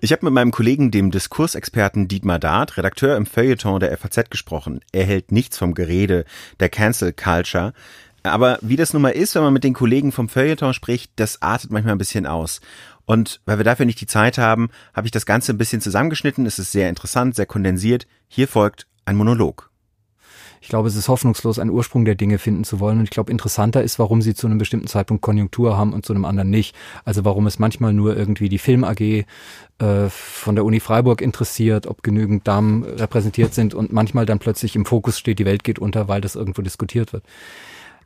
Ich 0.00 0.12
habe 0.12 0.26
mit 0.26 0.34
meinem 0.34 0.50
Kollegen, 0.50 0.90
dem 0.90 1.10
Diskursexperten 1.10 2.08
Dietmar 2.08 2.38
Dart, 2.38 2.76
Redakteur 2.76 3.16
im 3.16 3.24
Feuilleton 3.24 3.80
der 3.80 3.96
FAZ, 3.96 4.28
gesprochen. 4.28 4.80
Er 4.92 5.04
hält 5.04 5.32
nichts 5.32 5.58
vom 5.58 5.74
Gerede 5.74 6.26
der 6.60 6.68
Cancel 6.68 7.12
Culture. 7.12 7.72
Aber 8.22 8.58
wie 8.60 8.76
das 8.76 8.92
nun 8.92 9.02
mal 9.02 9.10
ist, 9.10 9.34
wenn 9.34 9.42
man 9.42 9.52
mit 9.52 9.64
den 9.64 9.74
Kollegen 9.74 10.12
vom 10.12 10.28
Feuilleton 10.28 10.74
spricht, 10.74 11.12
das 11.16 11.40
artet 11.42 11.70
manchmal 11.70 11.94
ein 11.94 11.98
bisschen 11.98 12.26
aus. 12.26 12.60
Und 13.06 13.40
weil 13.44 13.58
wir 13.58 13.64
dafür 13.64 13.86
nicht 13.86 14.00
die 14.00 14.06
Zeit 14.06 14.38
haben, 14.38 14.70
habe 14.94 15.06
ich 15.06 15.10
das 15.10 15.26
Ganze 15.26 15.52
ein 15.52 15.58
bisschen 15.58 15.80
zusammengeschnitten. 15.80 16.46
Es 16.46 16.58
ist 16.58 16.72
sehr 16.72 16.88
interessant, 16.88 17.34
sehr 17.34 17.46
kondensiert. 17.46 18.06
Hier 18.28 18.48
folgt 18.48 18.86
ein 19.04 19.16
Monolog. 19.16 19.70
Ich 20.64 20.70
glaube, 20.70 20.88
es 20.88 20.96
ist 20.96 21.08
hoffnungslos, 21.08 21.58
einen 21.58 21.68
Ursprung 21.68 22.06
der 22.06 22.14
Dinge 22.14 22.38
finden 22.38 22.64
zu 22.64 22.80
wollen. 22.80 22.96
Und 22.96 23.04
ich 23.04 23.10
glaube, 23.10 23.30
interessanter 23.30 23.82
ist, 23.82 23.98
warum 23.98 24.22
sie 24.22 24.32
zu 24.32 24.46
einem 24.46 24.56
bestimmten 24.56 24.86
Zeitpunkt 24.86 25.22
Konjunktur 25.22 25.76
haben 25.76 25.92
und 25.92 26.06
zu 26.06 26.14
einem 26.14 26.24
anderen 26.24 26.48
nicht. 26.48 26.74
Also 27.04 27.22
warum 27.26 27.46
es 27.46 27.58
manchmal 27.58 27.92
nur 27.92 28.16
irgendwie 28.16 28.48
die 28.48 28.56
Film 28.56 28.82
AG 28.82 29.00
äh, 29.00 29.24
von 30.08 30.54
der 30.54 30.64
Uni 30.64 30.80
Freiburg 30.80 31.20
interessiert, 31.20 31.86
ob 31.86 32.02
genügend 32.02 32.48
Damen 32.48 32.82
repräsentiert 32.82 33.52
sind 33.52 33.74
und 33.74 33.92
manchmal 33.92 34.24
dann 34.24 34.38
plötzlich 34.38 34.74
im 34.74 34.86
Fokus 34.86 35.18
steht, 35.18 35.38
die 35.38 35.44
Welt 35.44 35.64
geht 35.64 35.78
unter, 35.78 36.08
weil 36.08 36.22
das 36.22 36.34
irgendwo 36.34 36.62
diskutiert 36.62 37.12
wird. 37.12 37.24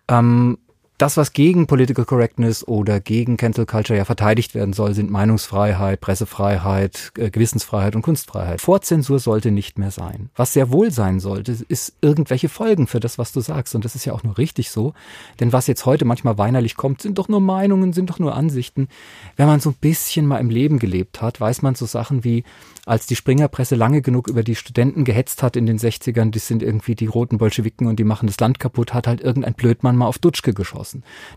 Ähm, 0.09 0.59
das, 0.99 1.17
was 1.17 1.33
gegen 1.33 1.69
Political 1.69 2.05
Correctness 2.05 2.67
oder 2.67 2.99
gegen 2.99 3.37
Cancel 3.37 3.67
Culture 3.67 3.97
ja 3.97 4.05
verteidigt 4.05 4.57
werden 4.57 4.73
soll, 4.73 4.95
sind 4.95 5.11
Meinungsfreiheit, 5.11 6.00
Pressefreiheit, 6.00 7.12
äh, 7.17 7.31
Gewissensfreiheit 7.31 7.95
und 7.95 8.02
Kunstfreiheit. 8.02 8.61
Vorzensur 8.61 9.21
sollte 9.21 9.52
nicht 9.52 9.78
mehr 9.78 9.93
sein. 9.93 10.31
Was 10.35 10.52
sehr 10.52 10.73
wohl 10.73 10.90
sein 10.90 11.21
sollte, 11.21 11.57
ist 11.69 11.95
irgendwelche 12.00 12.49
Folgen 12.49 12.88
für 12.88 12.99
das, 12.99 13.17
was 13.17 13.31
du 13.31 13.40
sagst. 13.40 13.76
Und 13.76 13.85
das 13.85 13.95
ist 13.95 14.05
ja 14.05 14.12
auch 14.12 14.25
nur 14.25 14.38
richtig 14.38 14.71
so. 14.71 14.93
Denn 15.38 15.52
was 15.52 15.69
jetzt 15.69 15.87
heute 15.87 16.05
manchmal 16.05 16.37
weinerlich 16.37 16.75
kommt, 16.75 17.00
sind 17.00 17.19
doch 17.19 17.28
nur 17.28 17.40
Meinungen, 17.40 17.93
sind 17.93 18.11
doch 18.11 18.19
nur 18.19 18.35
Ansichten. 18.35 18.88
Wenn 19.37 19.47
man 19.47 19.61
so 19.61 19.71
ein 19.71 19.76
bisschen 19.81 20.26
mal 20.26 20.38
im 20.38 20.50
Leben 20.50 20.81
gelebt 20.81 21.23
hat, 21.23 21.40
weiß 21.40 21.62
man 21.62 21.76
so 21.76 21.87
Sachen 21.87 22.25
wie, 22.25 22.43
als 22.88 23.07
die 23.07 23.17
Springerpresse 23.17 23.75
lange 23.75 24.00
genug 24.00 24.28
über 24.28 24.43
die 24.43 24.55
Studenten 24.55 25.05
gehetzt 25.05 25.43
hat 25.43 25.57
in 25.57 25.67
den 25.67 25.78
60ern, 25.78 26.31
die 26.31 26.38
sind 26.38 26.62
irgendwie 26.62 26.95
die 26.95 27.07
roten 27.07 27.37
Bolschewiken 27.37 27.87
und 27.87 27.99
die 27.99 28.05
machen 28.05 28.26
das 28.26 28.40
Land 28.40 28.59
kaputt, 28.59 28.95
hat 28.95 29.07
halt 29.07 29.21
irgendein 29.21 29.55
Blödmann 29.55 29.95
mal 29.95 30.07
auf 30.07 30.19
Dutschke 30.19 30.55
geschossen. 30.55 30.88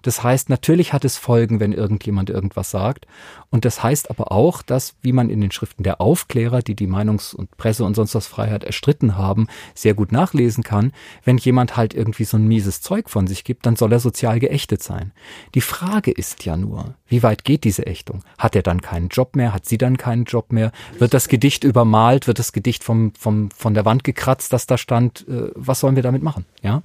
Das 0.01 0.23
heißt, 0.23 0.49
natürlich 0.49 0.93
hat 0.93 1.05
es 1.05 1.17
Folgen, 1.17 1.59
wenn 1.59 1.73
irgendjemand 1.73 2.29
irgendwas 2.29 2.71
sagt. 2.71 3.07
Und 3.49 3.65
das 3.65 3.83
heißt 3.83 4.09
aber 4.09 4.31
auch, 4.31 4.61
dass, 4.61 4.95
wie 5.01 5.11
man 5.11 5.29
in 5.29 5.41
den 5.41 5.51
Schriften 5.51 5.83
der 5.83 5.99
Aufklärer, 5.99 6.61
die 6.61 6.75
die 6.75 6.87
Meinungs- 6.87 7.35
und 7.35 7.57
Presse- 7.57 7.83
und 7.83 7.95
sonst 7.95 8.15
was 8.15 8.27
Freiheit 8.27 8.63
erstritten 8.63 9.17
haben, 9.17 9.47
sehr 9.75 9.93
gut 9.93 10.11
nachlesen 10.11 10.63
kann, 10.63 10.93
wenn 11.25 11.37
jemand 11.37 11.75
halt 11.75 11.93
irgendwie 11.93 12.23
so 12.23 12.37
ein 12.37 12.47
mieses 12.47 12.81
Zeug 12.81 13.09
von 13.09 13.27
sich 13.27 13.43
gibt, 13.43 13.65
dann 13.65 13.75
soll 13.75 13.91
er 13.91 13.99
sozial 13.99 14.39
geächtet 14.39 14.81
sein. 14.81 15.11
Die 15.53 15.61
Frage 15.61 16.11
ist 16.11 16.45
ja 16.45 16.55
nur, 16.55 16.95
wie 17.07 17.23
weit 17.23 17.43
geht 17.43 17.65
diese 17.65 17.85
Ächtung? 17.85 18.23
Hat 18.37 18.55
er 18.55 18.63
dann 18.63 18.81
keinen 18.81 19.09
Job 19.09 19.35
mehr? 19.35 19.53
Hat 19.53 19.65
sie 19.65 19.77
dann 19.77 19.97
keinen 19.97 20.23
Job 20.23 20.53
mehr? 20.53 20.71
Wird 20.97 21.13
das 21.13 21.27
Gedicht 21.27 21.65
übermalt? 21.65 22.27
Wird 22.27 22.39
das 22.39 22.53
Gedicht 22.53 22.83
vom, 22.85 23.13
vom, 23.15 23.51
von 23.51 23.73
der 23.73 23.83
Wand 23.83 24.05
gekratzt, 24.05 24.53
das 24.53 24.65
da 24.65 24.77
stand? 24.77 25.27
Äh, 25.27 25.51
was 25.55 25.81
sollen 25.81 25.95
wir 25.95 26.03
damit 26.03 26.23
machen? 26.23 26.45
Ja? 26.61 26.83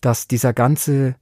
Dass 0.00 0.26
dieser 0.26 0.52
ganze 0.52 1.14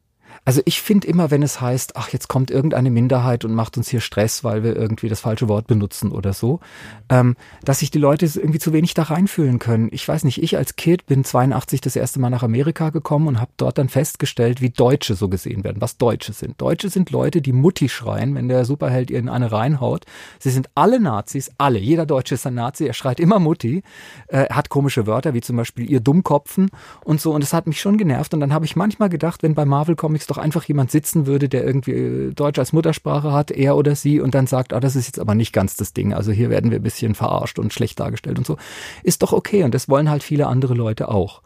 also 0.45 0.61
ich 0.64 0.83
finde 0.83 1.07
immer, 1.07 1.31
wenn 1.31 1.43
es 1.43 1.61
heißt, 1.61 1.97
ach, 1.97 2.11
jetzt 2.11 2.29
kommt 2.29 2.50
irgendeine 2.50 2.91
Minderheit 2.91 3.45
und 3.45 3.55
macht 3.55 3.76
uns 3.76 3.88
hier 3.88 4.00
Stress, 4.00 4.45
weil 4.45 4.62
wir 4.62 4.76
irgendwie 4.76 5.09
das 5.09 5.21
falsche 5.21 5.49
Wort 5.49 5.67
benutzen 5.67 6.12
oder 6.12 6.33
so, 6.33 6.61
ähm, 7.09 7.37
dass 7.64 7.79
sich 7.79 7.91
die 7.91 7.99
Leute 7.99 8.26
irgendwie 8.26 8.59
zu 8.59 8.73
wenig 8.73 8.95
da 8.95 9.05
reinfühlen 9.05 9.59
können. 9.59 9.88
Ich 9.93 10.07
weiß 10.07 10.25
nicht, 10.25 10.43
ich 10.43 10.57
als 10.57 10.76
Kind 10.76 11.07
bin 11.07 11.25
82 11.25 11.81
das 11.81 11.97
erste 11.97 12.21
Mal 12.21 12.31
nach 12.31 12.43
Amerika 12.43 12.91
gekommen 12.91 13.29
und 13.29 13.41
habe 13.41 13.50
dort 13.57 13.79
dann 13.79 13.88
festgestellt, 13.88 14.61
wie 14.61 14.71
Deutsche 14.71 15.14
so 15.14 15.29
gesehen 15.29 15.64
werden, 15.64 15.81
was 15.81 15.97
Deutsche 15.97 16.33
sind. 16.33 16.61
Deutsche 16.61 16.91
sind 16.91 17.11
Leute, 17.11 17.41
die 17.41 17.53
Mutti 17.53 17.88
schreien, 17.88 18.35
wenn 18.35 18.49
der 18.49 18.64
Superheld 18.64 19.11
ihr 19.11 19.19
in 19.19 19.29
eine 19.29 19.53
reinhaut. 19.53 20.05
Sie 20.38 20.50
sind 20.50 20.69
alle 20.75 21.00
Nazis, 21.00 21.50
alle. 21.59 21.79
Jeder 21.79 22.07
Deutsche 22.07 22.35
ist 22.35 22.47
ein 22.47 22.55
Nazi, 22.55 22.87
er 22.87 22.95
schreit 22.95 23.21
immer 23.21 23.38
Mutti, 23.38 23.83
äh, 24.29 24.47
hat 24.50 24.69
komische 24.69 25.07
Wörter, 25.07 25.35
wie 25.35 25.41
zum 25.41 25.57
Beispiel 25.57 25.91
ihr 25.91 26.00
Dummkopfen 26.00 26.71
und 27.05 27.21
so. 27.21 27.33
Und 27.33 27.43
das 27.43 27.53
hat 27.53 27.67
mich 27.67 27.81
schon 27.81 27.99
genervt. 27.99 28.35
Und 28.35 28.41
dann 28.41 28.53
habe 28.53 28.64
ich 28.64 28.76
manchmal 28.76 29.09
gedacht, 29.09 29.43
wenn 29.43 29.55
bei 29.55 29.64
Marvel 29.64 29.97
Comics 29.97 30.24
doch 30.26 30.38
einfach 30.38 30.64
jemand 30.64 30.90
sitzen 30.90 31.26
würde, 31.26 31.49
der 31.49 31.64
irgendwie 31.64 31.93
äh, 31.93 32.33
Deutsch 32.33 32.59
als 32.59 32.73
Muttersprache 32.73 33.33
hat, 33.33 33.50
er 33.50 33.76
oder 33.76 33.95
sie, 33.95 34.21
und 34.21 34.35
dann 34.35 34.47
sagt, 34.47 34.73
ah, 34.73 34.81
das 34.81 34.97
ist 34.97 35.07
jetzt 35.07 35.19
aber 35.19 35.35
nicht 35.35 35.52
ganz 35.52 35.76
das 35.76 35.93
Ding. 35.93 36.12
Also 36.12 36.33
hier 36.33 36.50
werden 36.50 36.71
wir 36.71 36.78
ein 36.78 36.83
bisschen 36.83 37.14
verarscht 37.14 37.59
und 37.59 37.73
schlecht 37.73 38.00
dargestellt 38.00 38.38
und 38.38 38.47
so. 38.47 38.57
Ist 39.02 39.23
doch 39.23 39.33
okay. 39.33 39.64
Und 39.64 39.75
das 39.75 39.88
wollen 39.88 40.11
halt 40.11 40.23
viele 40.23 40.47
andere 40.47 40.75
Leute 40.75 41.09
auch. 41.09 41.43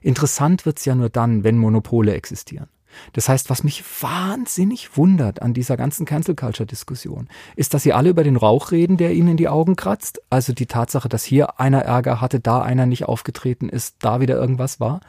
Interessant 0.00 0.66
wird's 0.66 0.84
ja 0.84 0.94
nur 0.94 1.10
dann, 1.10 1.44
wenn 1.44 1.58
Monopole 1.58 2.14
existieren. 2.14 2.68
Das 3.12 3.28
heißt, 3.28 3.50
was 3.50 3.62
mich 3.62 3.84
wahnsinnig 4.00 4.96
wundert 4.96 5.42
an 5.42 5.54
dieser 5.54 5.76
ganzen 5.76 6.06
Cancel 6.06 6.34
Culture 6.34 6.66
Diskussion, 6.66 7.28
ist, 7.54 7.72
dass 7.72 7.84
sie 7.84 7.92
alle 7.92 8.10
über 8.10 8.24
den 8.24 8.36
Rauch 8.36 8.72
reden, 8.72 8.96
der 8.96 9.12
ihnen 9.12 9.28
in 9.28 9.36
die 9.36 9.48
Augen 9.48 9.76
kratzt. 9.76 10.20
Also 10.28 10.52
die 10.52 10.66
Tatsache, 10.66 11.08
dass 11.08 11.22
hier 11.22 11.60
einer 11.60 11.82
Ärger 11.82 12.20
hatte, 12.20 12.40
da 12.40 12.62
einer 12.62 12.86
nicht 12.86 13.04
aufgetreten 13.04 13.68
ist, 13.68 13.96
da 14.00 14.20
wieder 14.20 14.36
irgendwas 14.36 14.80
war 14.80 15.00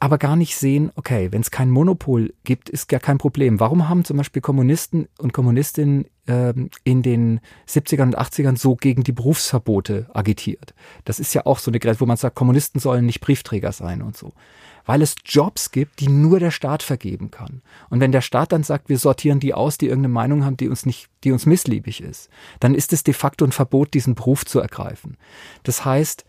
aber 0.00 0.18
gar 0.18 0.36
nicht 0.36 0.56
sehen, 0.56 0.92
okay, 0.94 1.32
wenn 1.32 1.40
es 1.40 1.50
kein 1.50 1.70
Monopol 1.70 2.32
gibt, 2.44 2.68
ist 2.68 2.88
gar 2.88 3.00
kein 3.00 3.18
Problem. 3.18 3.58
Warum 3.58 3.88
haben 3.88 4.04
zum 4.04 4.16
Beispiel 4.16 4.40
Kommunisten 4.40 5.08
und 5.18 5.32
Kommunistinnen 5.32 6.06
ähm, 6.28 6.70
in 6.84 7.02
den 7.02 7.40
70ern 7.68 8.04
und 8.04 8.18
80ern 8.18 8.56
so 8.56 8.76
gegen 8.76 9.02
die 9.02 9.12
Berufsverbote 9.12 10.08
agitiert? 10.14 10.72
Das 11.04 11.18
ist 11.18 11.34
ja 11.34 11.46
auch 11.46 11.58
so 11.58 11.72
eine 11.72 11.80
Grenze, 11.80 12.00
wo 12.00 12.06
man 12.06 12.16
sagt, 12.16 12.36
Kommunisten 12.36 12.80
sollen 12.80 13.06
nicht 13.06 13.20
Briefträger 13.20 13.72
sein 13.72 14.02
und 14.02 14.16
so. 14.16 14.34
Weil 14.86 15.02
es 15.02 15.16
Jobs 15.24 15.72
gibt, 15.72 15.98
die 15.98 16.08
nur 16.08 16.38
der 16.38 16.52
Staat 16.52 16.84
vergeben 16.84 17.32
kann. 17.32 17.60
Und 17.90 18.00
wenn 18.00 18.12
der 18.12 18.20
Staat 18.20 18.52
dann 18.52 18.62
sagt, 18.62 18.88
wir 18.88 18.98
sortieren 18.98 19.40
die 19.40 19.52
aus, 19.52 19.78
die 19.78 19.86
irgendeine 19.86 20.14
Meinung 20.14 20.44
haben, 20.44 20.56
die 20.56 20.68
uns 20.68 20.86
nicht, 20.86 21.08
die 21.24 21.32
uns 21.32 21.44
missliebig 21.44 22.02
ist, 22.02 22.30
dann 22.60 22.74
ist 22.74 22.92
es 22.92 23.02
de 23.02 23.14
facto 23.14 23.44
ein 23.44 23.52
Verbot, 23.52 23.94
diesen 23.94 24.14
Beruf 24.14 24.46
zu 24.46 24.60
ergreifen. 24.60 25.16
Das 25.64 25.84
heißt, 25.84 26.24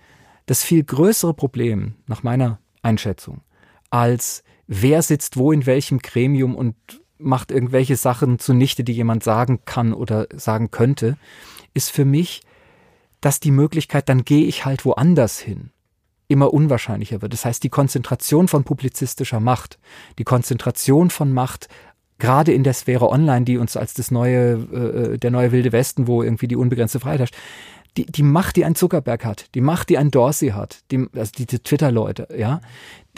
das 0.48 0.64
viel 0.64 0.84
größere 0.84 1.36
Problem, 1.36 1.94
nach 2.08 2.24
meiner 2.24 2.60
Einschätzung, 2.82 3.42
als 3.90 4.44
wer 4.68 5.02
sitzt 5.02 5.38
wo 5.38 5.52
in 5.52 5.66
welchem 5.66 6.00
Gremium 6.00 6.56
und 6.56 6.76
macht 7.18 7.52
irgendwelche 7.52 7.96
Sachen 7.96 8.40
zunichte, 8.40 8.84
die 8.84 8.94
jemand 8.94 9.24
sagen 9.24 9.60
kann 9.66 9.94
oder 9.94 10.28
sagen 10.34 10.72
könnte, 10.72 11.18
ist 11.74 11.92
für 11.92 12.06
mich, 12.06 12.42
dass 13.22 13.40
die 13.40 13.52
Möglichkeit, 13.52 14.08
dann 14.08 14.24
gehe 14.24 14.46
ich 14.46 14.66
halt 14.66 14.86
woanders 14.86 15.40
hin. 15.40 15.72
immer 16.32 16.54
unwahrscheinlicher 16.54 17.24
wird. 17.24 17.34
Das 17.34 17.44
heißt, 17.44 17.64
die 17.64 17.70
Konzentration 17.70 18.48
von 18.48 18.64
publizistischer 18.64 19.40
Macht, 19.40 19.80
die 20.20 20.24
Konzentration 20.24 21.10
von 21.10 21.34
Macht 21.34 21.68
gerade 22.20 22.54
in 22.54 22.64
der 22.64 22.74
Sphäre 22.74 23.10
Online, 23.10 23.46
die 23.46 23.58
uns 23.58 23.76
als 23.76 23.96
das 23.96 24.12
neue, 24.12 24.54
äh, 25.14 25.18
der 25.18 25.32
neue 25.32 25.52
wilde 25.52 25.72
Westen, 25.72 26.06
wo 26.06 26.22
irgendwie 26.22 26.48
die 26.48 26.56
unbegrenzte 26.56 27.00
Freiheit 27.00 27.20
herrscht, 27.20 27.36
die, 27.98 28.06
die 28.06 28.24
Macht, 28.24 28.56
die 28.58 28.66
ein 28.66 28.76
Zuckerberg 28.76 29.26
hat, 29.26 29.48
die 29.56 29.62
Macht, 29.62 29.90
die 29.90 29.98
ein 29.98 30.12
Dorsey 30.12 30.50
hat, 30.50 30.84
die, 30.92 31.08
also 31.16 31.32
die, 31.36 31.48
die 31.48 31.60
Twitter-Leute, 31.60 32.28
ja, 32.38 32.62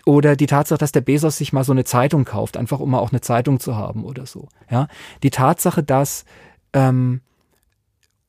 oder 0.06 0.36
die 0.36 0.48
Tatsache, 0.48 0.80
dass 0.80 0.92
der 0.92 1.02
Bezos 1.02 1.38
sich 1.38 1.54
mal 1.54 1.64
so 1.64 1.72
eine 1.72 1.84
Zeitung 1.84 2.26
kauft, 2.26 2.58
einfach 2.58 2.80
um 2.80 2.92
mal 2.92 3.00
auch 3.00 3.12
eine 3.12 3.22
Zeitung 3.22 3.60
zu 3.60 3.76
haben 3.76 4.04
oder 4.04 4.26
so, 4.26 4.48
ja, 4.70 4.88
die 5.24 5.32
Tatsache, 5.32 5.84
dass 5.84 6.26
ähm, 6.74 7.22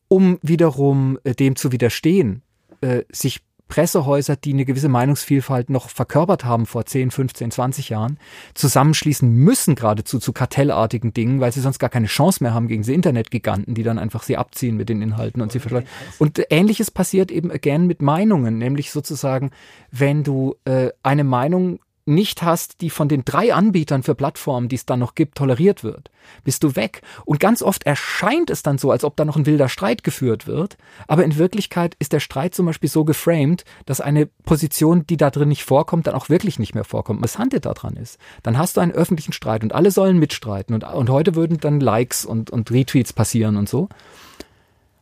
um 0.08 0.38
wiederum 0.42 1.18
äh, 1.24 1.34
dem 1.34 1.56
zu 1.56 1.72
widerstehen, 1.72 2.42
äh, 2.82 3.04
sich 3.10 3.40
Pressehäuser, 3.72 4.36
die 4.36 4.52
eine 4.52 4.66
gewisse 4.66 4.90
Meinungsvielfalt 4.90 5.70
noch 5.70 5.88
verkörpert 5.88 6.44
haben 6.44 6.66
vor 6.66 6.84
10, 6.84 7.10
15, 7.10 7.52
20 7.52 7.88
Jahren, 7.88 8.18
zusammenschließen 8.52 9.32
müssen 9.32 9.76
geradezu 9.76 10.18
zu 10.18 10.34
kartellartigen 10.34 11.14
Dingen, 11.14 11.40
weil 11.40 11.52
sie 11.52 11.62
sonst 11.62 11.78
gar 11.78 11.88
keine 11.88 12.06
Chance 12.06 12.44
mehr 12.44 12.52
haben 12.52 12.68
gegen 12.68 12.82
diese 12.82 12.92
Internetgiganten, 12.92 13.74
die 13.74 13.82
dann 13.82 13.98
einfach 13.98 14.24
sie 14.24 14.36
abziehen 14.36 14.76
mit 14.76 14.90
den 14.90 15.00
Inhalten 15.00 15.40
und 15.40 15.52
sie 15.52 15.58
verschleudern. 15.58 15.88
Und 16.18 16.38
ähnliches 16.50 16.90
passiert 16.90 17.30
eben 17.30 17.50
again 17.50 17.86
mit 17.86 18.02
Meinungen, 18.02 18.58
nämlich 18.58 18.90
sozusagen, 18.90 19.52
wenn 19.90 20.22
du 20.22 20.54
äh, 20.66 20.90
eine 21.02 21.24
Meinung 21.24 21.78
nicht 22.04 22.42
hast, 22.42 22.80
die 22.80 22.90
von 22.90 23.08
den 23.08 23.24
drei 23.24 23.54
Anbietern 23.54 24.02
für 24.02 24.14
Plattformen, 24.14 24.68
die 24.68 24.76
es 24.76 24.86
dann 24.86 24.98
noch 24.98 25.14
gibt, 25.14 25.36
toleriert 25.36 25.84
wird, 25.84 26.10
bist 26.42 26.64
du 26.64 26.74
weg. 26.74 27.02
Und 27.24 27.38
ganz 27.40 27.62
oft 27.62 27.84
erscheint 27.84 28.50
es 28.50 28.62
dann 28.62 28.78
so, 28.78 28.90
als 28.90 29.04
ob 29.04 29.16
da 29.16 29.24
noch 29.24 29.36
ein 29.36 29.46
wilder 29.46 29.68
Streit 29.68 30.02
geführt 30.02 30.46
wird. 30.46 30.76
Aber 31.06 31.24
in 31.24 31.38
Wirklichkeit 31.38 31.94
ist 31.98 32.12
der 32.12 32.20
Streit 32.20 32.54
zum 32.54 32.66
Beispiel 32.66 32.90
so 32.90 33.04
geframed, 33.04 33.64
dass 33.86 34.00
eine 34.00 34.26
Position, 34.26 35.06
die 35.06 35.16
da 35.16 35.30
drin 35.30 35.48
nicht 35.48 35.64
vorkommt, 35.64 36.06
dann 36.06 36.14
auch 36.14 36.28
wirklich 36.28 36.58
nicht 36.58 36.74
mehr 36.74 36.84
vorkommt. 36.84 37.22
Was 37.22 37.38
Handel 37.38 37.60
daran 37.60 37.96
ist. 37.96 38.18
Dann 38.42 38.58
hast 38.58 38.76
du 38.76 38.80
einen 38.80 38.92
öffentlichen 38.92 39.32
Streit 39.32 39.62
und 39.62 39.72
alle 39.72 39.90
sollen 39.90 40.18
mitstreiten. 40.18 40.74
Und, 40.74 40.84
und 40.84 41.10
heute 41.10 41.34
würden 41.34 41.58
dann 41.58 41.80
Likes 41.80 42.24
und, 42.24 42.50
und 42.50 42.70
Retweets 42.70 43.12
passieren 43.12 43.56
und 43.56 43.68
so. 43.68 43.88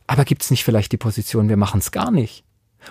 Aber 0.05 0.25
gibt 0.25 0.43
es 0.43 0.51
nicht 0.51 0.63
vielleicht 0.63 0.91
die 0.91 0.97
Position, 0.97 1.49
wir 1.49 1.57
machen 1.57 1.79
es 1.79 1.91
gar 1.91 2.11
nicht? 2.11 2.43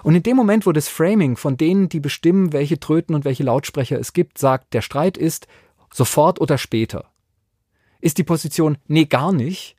Und 0.03 0.15
in 0.15 0.23
dem 0.23 0.37
Moment, 0.37 0.67
wo 0.67 0.73
das 0.73 0.89
Framing 0.89 1.37
von 1.37 1.57
denen, 1.57 1.89
die 1.89 2.01
bestimmen, 2.01 2.53
welche 2.53 2.79
Tröten 2.79 3.15
und 3.15 3.25
welche 3.25 3.43
Lautsprecher 3.43 3.99
es 3.99 4.13
gibt, 4.13 4.39
sagt, 4.39 4.73
der 4.75 4.83
Streit 4.83 5.17
ist 5.17 5.47
sofort 5.93 6.41
oder 6.41 6.59
später, 6.59 7.07
ist 8.01 8.19
die 8.19 8.25
Position, 8.25 8.79
nee, 8.87 9.05
gar 9.05 9.33
nicht, 9.33 9.77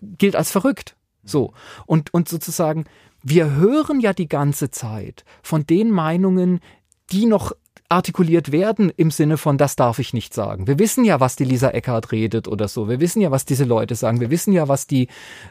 gilt 0.00 0.36
als 0.36 0.50
verrückt. 0.50 0.96
So. 1.22 1.52
Und, 1.86 2.12
und 2.12 2.28
sozusagen, 2.28 2.84
wir 3.22 3.52
hören 3.52 4.00
ja 4.00 4.12
die 4.12 4.28
ganze 4.28 4.70
Zeit 4.70 5.24
von 5.42 5.66
den 5.66 5.90
Meinungen, 5.90 6.60
die 7.10 7.26
noch 7.26 7.52
artikuliert 7.94 8.50
werden 8.50 8.90
im 8.96 9.10
Sinne 9.10 9.36
von, 9.36 9.56
das 9.56 9.76
darf 9.76 10.00
ich 10.00 10.12
nicht 10.12 10.34
sagen. 10.34 10.66
Wir 10.66 10.78
wissen 10.78 11.04
ja, 11.04 11.20
was 11.20 11.36
die 11.36 11.44
Lisa 11.44 11.70
Eckhardt 11.70 12.10
redet 12.10 12.48
oder 12.48 12.66
so. 12.66 12.88
Wir 12.88 12.98
wissen 12.98 13.20
ja, 13.20 13.30
was 13.30 13.44
diese 13.44 13.64
Leute 13.64 13.94
sagen. 13.94 14.20
Wir 14.20 14.30
wissen 14.30 14.52
ja, 14.52 14.66
was 14.66 14.86
die, 14.86 15.08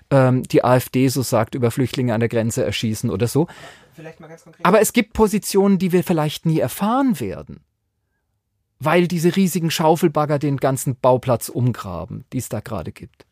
ähm, 0.09 0.43
die 0.43 0.63
AfD 0.63 1.07
so 1.07 1.21
sagt 1.21 1.55
über 1.55 1.71
Flüchtlinge 1.71 2.13
an 2.13 2.19
der 2.19 2.29
Grenze 2.29 2.63
erschießen 2.65 3.09
oder 3.09 3.27
so. 3.27 3.47
Aber 4.61 4.81
es 4.81 4.91
gibt 4.91 5.13
Positionen, 5.13 5.77
die 5.79 5.91
wir 5.91 6.03
vielleicht 6.03 6.45
nie 6.45 6.59
erfahren 6.59 7.19
werden. 7.19 7.61
Weil 8.79 9.07
diese 9.07 9.35
riesigen 9.35 9.71
Schaufelbagger 9.71 10.39
den 10.39 10.57
ganzen 10.57 10.97
Bauplatz 10.99 11.47
umgraben, 11.47 12.25
die 12.33 12.39
es 12.39 12.49
da 12.49 12.59
gerade 12.59 12.91
gibt. 12.91 13.25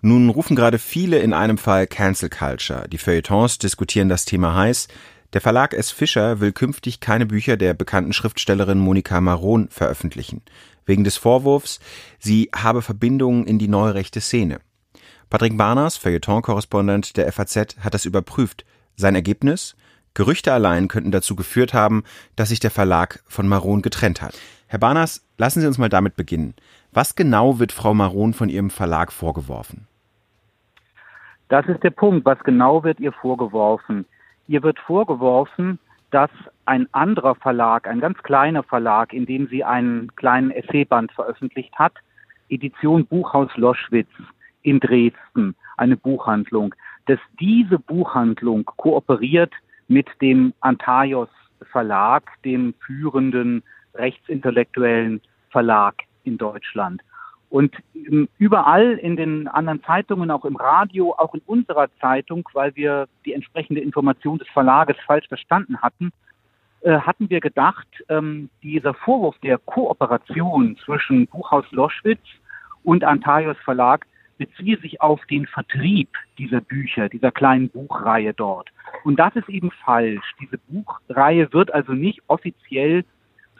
Nun 0.00 0.30
rufen 0.30 0.56
gerade 0.56 0.78
viele 0.78 1.18
in 1.18 1.32
einem 1.32 1.58
Fall 1.58 1.86
Cancel 1.86 2.28
Culture. 2.28 2.88
Die 2.88 2.98
Feuilletons 2.98 3.58
diskutieren 3.58 4.08
das 4.08 4.24
Thema 4.24 4.54
heiß. 4.54 4.88
Der 5.32 5.40
Verlag 5.40 5.72
S. 5.72 5.90
Fischer 5.90 6.40
will 6.40 6.52
künftig 6.52 7.00
keine 7.00 7.24
Bücher 7.24 7.56
der 7.56 7.72
bekannten 7.72 8.12
Schriftstellerin 8.12 8.78
Monika 8.78 9.18
Maron 9.20 9.68
veröffentlichen. 9.68 10.42
Wegen 10.84 11.04
des 11.04 11.16
Vorwurfs, 11.16 11.80
sie 12.18 12.50
habe 12.54 12.82
Verbindungen 12.82 13.46
in 13.46 13.58
die 13.58 13.68
neurechte 13.68 14.20
Szene. 14.20 14.58
Patrick 15.30 15.56
Barners, 15.56 15.96
Feuilleton-Korrespondent 15.96 17.16
der 17.16 17.32
FAZ, 17.32 17.78
hat 17.80 17.94
das 17.94 18.04
überprüft. 18.04 18.66
Sein 18.96 19.14
Ergebnis? 19.14 19.74
Gerüchte 20.12 20.52
allein 20.52 20.88
könnten 20.88 21.10
dazu 21.10 21.34
geführt 21.34 21.72
haben, 21.72 22.04
dass 22.36 22.50
sich 22.50 22.60
der 22.60 22.70
Verlag 22.70 23.22
von 23.26 23.48
Maron 23.48 23.80
getrennt 23.80 24.20
hat. 24.20 24.38
Herr 24.66 24.78
Barners, 24.78 25.26
lassen 25.38 25.62
Sie 25.62 25.66
uns 25.66 25.78
mal 25.78 25.88
damit 25.88 26.14
beginnen. 26.16 26.54
Was 26.92 27.14
genau 27.14 27.58
wird 27.58 27.72
Frau 27.72 27.94
Maron 27.94 28.34
von 28.34 28.50
ihrem 28.50 28.68
Verlag 28.68 29.10
vorgeworfen? 29.10 29.86
Das 31.48 31.66
ist 31.68 31.82
der 31.82 31.90
Punkt. 31.90 32.26
Was 32.26 32.38
genau 32.40 32.84
wird 32.84 33.00
ihr 33.00 33.12
vorgeworfen? 33.12 34.04
Ihr 34.48 34.62
wird 34.62 34.78
vorgeworfen, 34.80 35.78
dass 36.10 36.30
ein 36.66 36.86
anderer 36.92 37.34
Verlag, 37.34 37.86
ein 37.86 38.00
ganz 38.00 38.18
kleiner 38.22 38.62
Verlag, 38.62 39.12
in 39.12 39.26
dem 39.26 39.48
sie 39.48 39.64
einen 39.64 40.14
kleinen 40.16 40.50
Essayband 40.50 41.12
veröffentlicht 41.12 41.74
hat, 41.78 41.94
Edition 42.48 43.06
Buchhaus 43.06 43.50
Loschwitz, 43.56 44.10
in 44.62 44.78
Dresden, 44.78 45.56
eine 45.76 45.96
Buchhandlung, 45.96 46.74
dass 47.06 47.18
diese 47.40 47.78
Buchhandlung 47.78 48.64
kooperiert 48.64 49.52
mit 49.88 50.06
dem 50.20 50.52
Antaios 50.60 51.28
Verlag, 51.70 52.30
dem 52.44 52.74
führenden 52.84 53.62
rechtsintellektuellen 53.94 55.20
Verlag 55.50 55.94
in 56.24 56.38
Deutschland. 56.38 57.02
Und 57.52 57.76
ähm, 57.94 58.30
überall 58.38 58.92
in 58.94 59.14
den 59.14 59.46
anderen 59.46 59.82
Zeitungen, 59.82 60.30
auch 60.30 60.46
im 60.46 60.56
Radio, 60.56 61.14
auch 61.18 61.34
in 61.34 61.42
unserer 61.44 61.88
Zeitung, 62.00 62.48
weil 62.54 62.74
wir 62.76 63.08
die 63.26 63.34
entsprechende 63.34 63.82
Information 63.82 64.38
des 64.38 64.48
Verlages 64.48 64.96
falsch 65.04 65.28
verstanden 65.28 65.82
hatten, 65.82 66.12
äh, 66.80 66.98
hatten 66.98 67.28
wir 67.28 67.40
gedacht, 67.40 67.86
ähm, 68.08 68.48
dieser 68.62 68.94
Vorwurf 68.94 69.36
der 69.40 69.58
Kooperation 69.58 70.78
zwischen 70.82 71.26
Buchhaus 71.26 71.70
Loschwitz 71.72 72.22
und 72.84 73.04
Antaios 73.04 73.58
Verlag 73.58 74.06
beziehe 74.38 74.78
sich 74.78 75.02
auf 75.02 75.20
den 75.26 75.46
Vertrieb 75.46 76.08
dieser 76.38 76.62
Bücher, 76.62 77.10
dieser 77.10 77.32
kleinen 77.32 77.68
Buchreihe 77.68 78.32
dort. 78.32 78.70
Und 79.04 79.20
das 79.20 79.36
ist 79.36 79.50
eben 79.50 79.70
falsch. 79.84 80.24
Diese 80.40 80.56
Buchreihe 80.56 81.52
wird 81.52 81.74
also 81.74 81.92
nicht 81.92 82.22
offiziell 82.28 83.04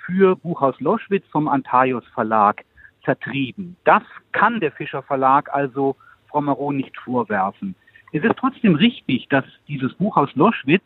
für 0.07 0.35
Buchhaus 0.35 0.81
Loschwitz 0.81 1.26
vom 1.31 1.46
Antaios 1.46 2.07
Verlag 2.14 2.64
vertrieben. 3.03 3.77
Das 3.85 4.03
kann 4.33 4.61
der 4.61 4.73
Fischer 4.73 5.03
Verlag 5.03 5.53
also 5.53 5.97
Frau 6.29 6.41
Maron 6.41 6.77
nicht 6.77 6.97
vorwerfen. 6.99 7.75
Es 8.12 8.23
ist 8.23 8.37
trotzdem 8.38 8.75
richtig, 8.75 9.29
dass 9.29 9.45
dieses 9.69 9.95
Buchhaus 9.95 10.31
Loschwitz 10.35 10.83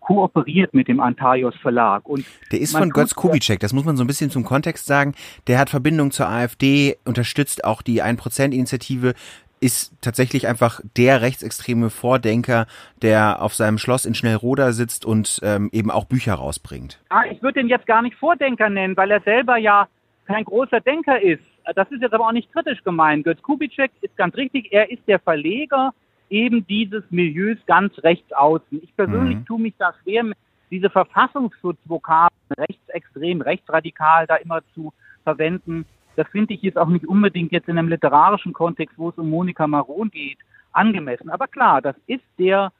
kooperiert 0.00 0.72
mit 0.72 0.86
dem 0.86 1.00
Antaios 1.00 1.56
Verlag. 1.56 2.08
Und 2.08 2.24
der 2.52 2.60
ist 2.60 2.76
von 2.76 2.90
Götz 2.90 3.14
Kubitschek, 3.14 3.58
das 3.58 3.72
muss 3.72 3.84
man 3.84 3.96
so 3.96 4.04
ein 4.04 4.06
bisschen 4.06 4.30
zum 4.30 4.44
Kontext 4.44 4.86
sagen. 4.86 5.14
Der 5.48 5.58
hat 5.58 5.68
Verbindung 5.68 6.12
zur 6.12 6.28
AfD, 6.28 6.96
unterstützt 7.04 7.64
auch 7.64 7.82
die 7.82 8.04
1%-Initiative, 8.04 9.14
ist 9.58 10.00
tatsächlich 10.02 10.46
einfach 10.46 10.80
der 10.96 11.22
rechtsextreme 11.22 11.90
Vordenker, 11.90 12.66
der 13.02 13.42
auf 13.42 13.54
seinem 13.54 13.78
Schloss 13.78 14.04
in 14.04 14.14
Schnellroda 14.14 14.72
sitzt 14.72 15.04
und 15.04 15.40
ähm, 15.42 15.70
eben 15.72 15.90
auch 15.90 16.04
Bücher 16.04 16.34
rausbringt. 16.34 17.00
Ah, 17.08 17.24
ich 17.30 17.42
würde 17.42 17.60
ihn 17.60 17.68
jetzt 17.68 17.86
gar 17.86 18.02
nicht 18.02 18.16
Vordenker 18.16 18.68
nennen, 18.68 18.96
weil 18.96 19.10
er 19.10 19.22
selber 19.22 19.56
ja 19.56 19.88
kein 20.26 20.44
großer 20.44 20.80
Denker 20.80 21.20
ist. 21.20 21.42
Das 21.74 21.90
ist 21.90 22.00
jetzt 22.00 22.14
aber 22.14 22.28
auch 22.28 22.32
nicht 22.32 22.52
kritisch 22.52 22.82
gemeint. 22.84 23.24
Götz 23.24 23.42
Kubitschek 23.42 23.90
ist 24.00 24.16
ganz 24.16 24.36
richtig, 24.36 24.72
er 24.72 24.90
ist 24.90 25.02
der 25.08 25.18
Verleger 25.18 25.92
eben 26.30 26.66
dieses 26.66 27.02
Milieus 27.10 27.58
ganz 27.66 27.92
rechts 28.02 28.32
außen. 28.32 28.82
Ich 28.82 28.94
persönlich 28.96 29.38
mhm. 29.38 29.46
tue 29.46 29.60
mich 29.60 29.74
da 29.78 29.92
schwer, 30.02 30.24
diese 30.70 30.90
Verfassungsschutzvokabeln 30.90 32.30
rechtsextrem, 32.58 33.40
rechtsradikal 33.40 34.26
da 34.26 34.36
immer 34.36 34.60
zu 34.74 34.92
verwenden. 35.24 35.86
Das 36.16 36.26
finde 36.28 36.54
ich 36.54 36.62
jetzt 36.62 36.78
auch 36.78 36.88
nicht 36.88 37.06
unbedingt 37.06 37.52
jetzt 37.52 37.68
in 37.68 37.78
einem 37.78 37.88
literarischen 37.88 38.52
Kontext, 38.52 38.96
wo 38.98 39.10
es 39.10 39.18
um 39.18 39.28
Monika 39.28 39.66
Maron 39.66 40.10
geht, 40.10 40.38
angemessen. 40.72 41.30
Aber 41.30 41.46
klar, 41.46 41.82
das 41.82 41.96
ist 42.06 42.24
der 42.38 42.72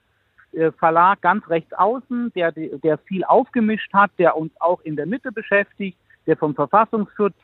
äh, 0.52 0.72
Verlag 0.72 1.20
ganz 1.20 1.48
rechts 1.48 1.72
außen, 1.72 2.32
der, 2.34 2.52
der 2.52 2.98
viel 2.98 3.24
aufgemischt 3.24 3.92
hat, 3.92 4.10
der 4.18 4.36
uns 4.36 4.52
auch 4.60 4.80
in 4.82 4.96
der 4.96 5.06
Mitte 5.06 5.32
beschäftigt, 5.32 5.98
der 6.26 6.36
vom 6.36 6.54
Verfassungsschutz 6.54 7.34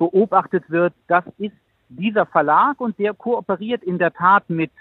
beobachtet 0.00 0.68
wird. 0.70 0.94
Das 1.06 1.24
ist 1.38 1.54
dieser 1.90 2.26
Verlag 2.26 2.80
und 2.80 2.98
der 2.98 3.14
kooperiert 3.14 3.84
in 3.84 3.98
der 3.98 4.12
Tat 4.12 4.48
mit 4.48 4.72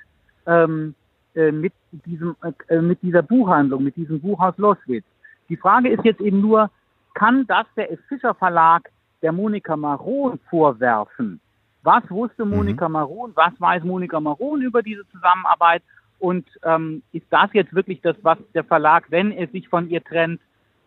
ähm, 0.47 0.95
äh, 1.35 1.51
mit 1.51 1.73
diesem 1.91 2.35
äh, 2.69 2.81
mit 2.81 3.03
dieser 3.03 3.21
Buchhandlung, 3.21 3.83
mit 3.83 3.95
diesem 3.97 4.19
Buchhaus 4.19 4.57
Loswitz. 4.57 5.05
Die 5.49 5.57
Frage 5.57 5.89
ist 5.89 6.05
jetzt 6.05 6.21
eben 6.21 6.41
nur, 6.41 6.71
kann 7.13 7.45
das 7.47 7.65
der 7.75 7.91
F. 7.91 7.99
Fischer 8.07 8.33
Verlag 8.33 8.89
der 9.21 9.31
Monika 9.31 9.75
Maron 9.75 10.39
vorwerfen? 10.49 11.41
Was 11.83 12.03
wusste 12.09 12.45
mhm. 12.45 12.55
Monika 12.55 12.87
mhm. 12.87 12.93
Maron? 12.93 13.31
Was 13.35 13.53
weiß 13.59 13.83
Monika 13.83 14.19
Maron 14.19 14.61
über 14.61 14.81
diese 14.81 15.07
Zusammenarbeit? 15.09 15.83
Und 16.19 16.47
ähm, 16.63 17.01
ist 17.11 17.25
das 17.29 17.49
jetzt 17.53 17.73
wirklich 17.73 18.01
das, 18.01 18.15
was 18.21 18.37
der 18.53 18.63
Verlag, 18.63 19.05
wenn 19.09 19.31
er 19.31 19.47
sich 19.47 19.67
von 19.69 19.89
ihr 19.89 20.03
trennt, 20.03 20.41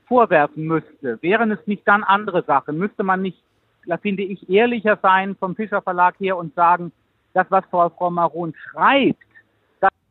vorwerfen 0.06 0.66
müsste? 0.66 1.18
Wären 1.22 1.50
es 1.50 1.66
nicht 1.66 1.86
dann 1.86 2.04
andere 2.04 2.42
Sachen? 2.44 2.78
Müsste 2.78 3.02
man 3.02 3.22
nicht, 3.22 3.42
finde 4.00 4.22
ich, 4.22 4.48
ehrlicher 4.48 4.98
sein 5.02 5.36
vom 5.36 5.56
Fischer 5.56 5.82
Verlag 5.82 6.14
her 6.18 6.36
und 6.36 6.54
sagen, 6.54 6.92
das, 7.34 7.46
was 7.50 7.64
Frau, 7.70 7.88
Frau 7.90 8.10
Maron 8.10 8.54
schreibt, 8.70 9.18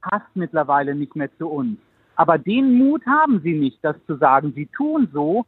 passt 0.02 0.36
mittlerweile 0.36 0.96
nicht 0.96 1.16
mehr 1.16 1.30
zu 1.38 1.48
uns. 1.48 1.78
Aber 2.16 2.38
den 2.38 2.78
Mut 2.78 3.06
haben 3.06 3.42
sie 3.42 3.54
nicht, 3.54 3.80
das 3.82 3.96
zu 4.06 4.18
sagen. 4.18 4.54
Sie 4.56 4.68
tun 4.68 5.08
so, 5.14 5.46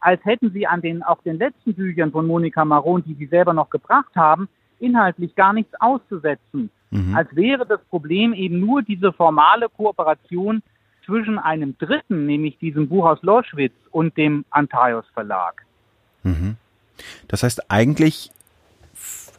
als 0.00 0.24
hätten 0.24 0.50
sie 0.50 0.66
an 0.66 0.82
den, 0.82 1.02
auch 1.02 1.22
den 1.22 1.38
letzten 1.38 1.74
Büchern 1.74 2.10
von 2.10 2.26
Monika 2.26 2.64
Maron, 2.64 3.02
die 3.04 3.14
sie 3.14 3.26
selber 3.26 3.54
noch 3.54 3.70
gebracht 3.70 4.14
haben, 4.14 4.48
inhaltlich 4.78 5.34
gar 5.34 5.52
nichts 5.52 5.72
auszusetzen. 5.80 6.70
Mhm. 6.90 7.14
Als 7.14 7.34
wäre 7.34 7.64
das 7.64 7.80
Problem 7.84 8.34
eben 8.34 8.60
nur 8.60 8.82
diese 8.82 9.12
formale 9.12 9.68
Kooperation 9.68 10.62
zwischen 11.06 11.38
einem 11.38 11.76
Dritten, 11.78 12.26
nämlich 12.26 12.58
diesem 12.58 12.88
Buchhaus 12.88 13.22
Loschwitz 13.22 13.74
und 13.90 14.16
dem 14.16 14.44
Antaios 14.50 15.06
Verlag. 15.14 15.64
Mhm. 16.24 16.56
Das 17.28 17.42
heißt, 17.42 17.70
eigentlich 17.70 18.30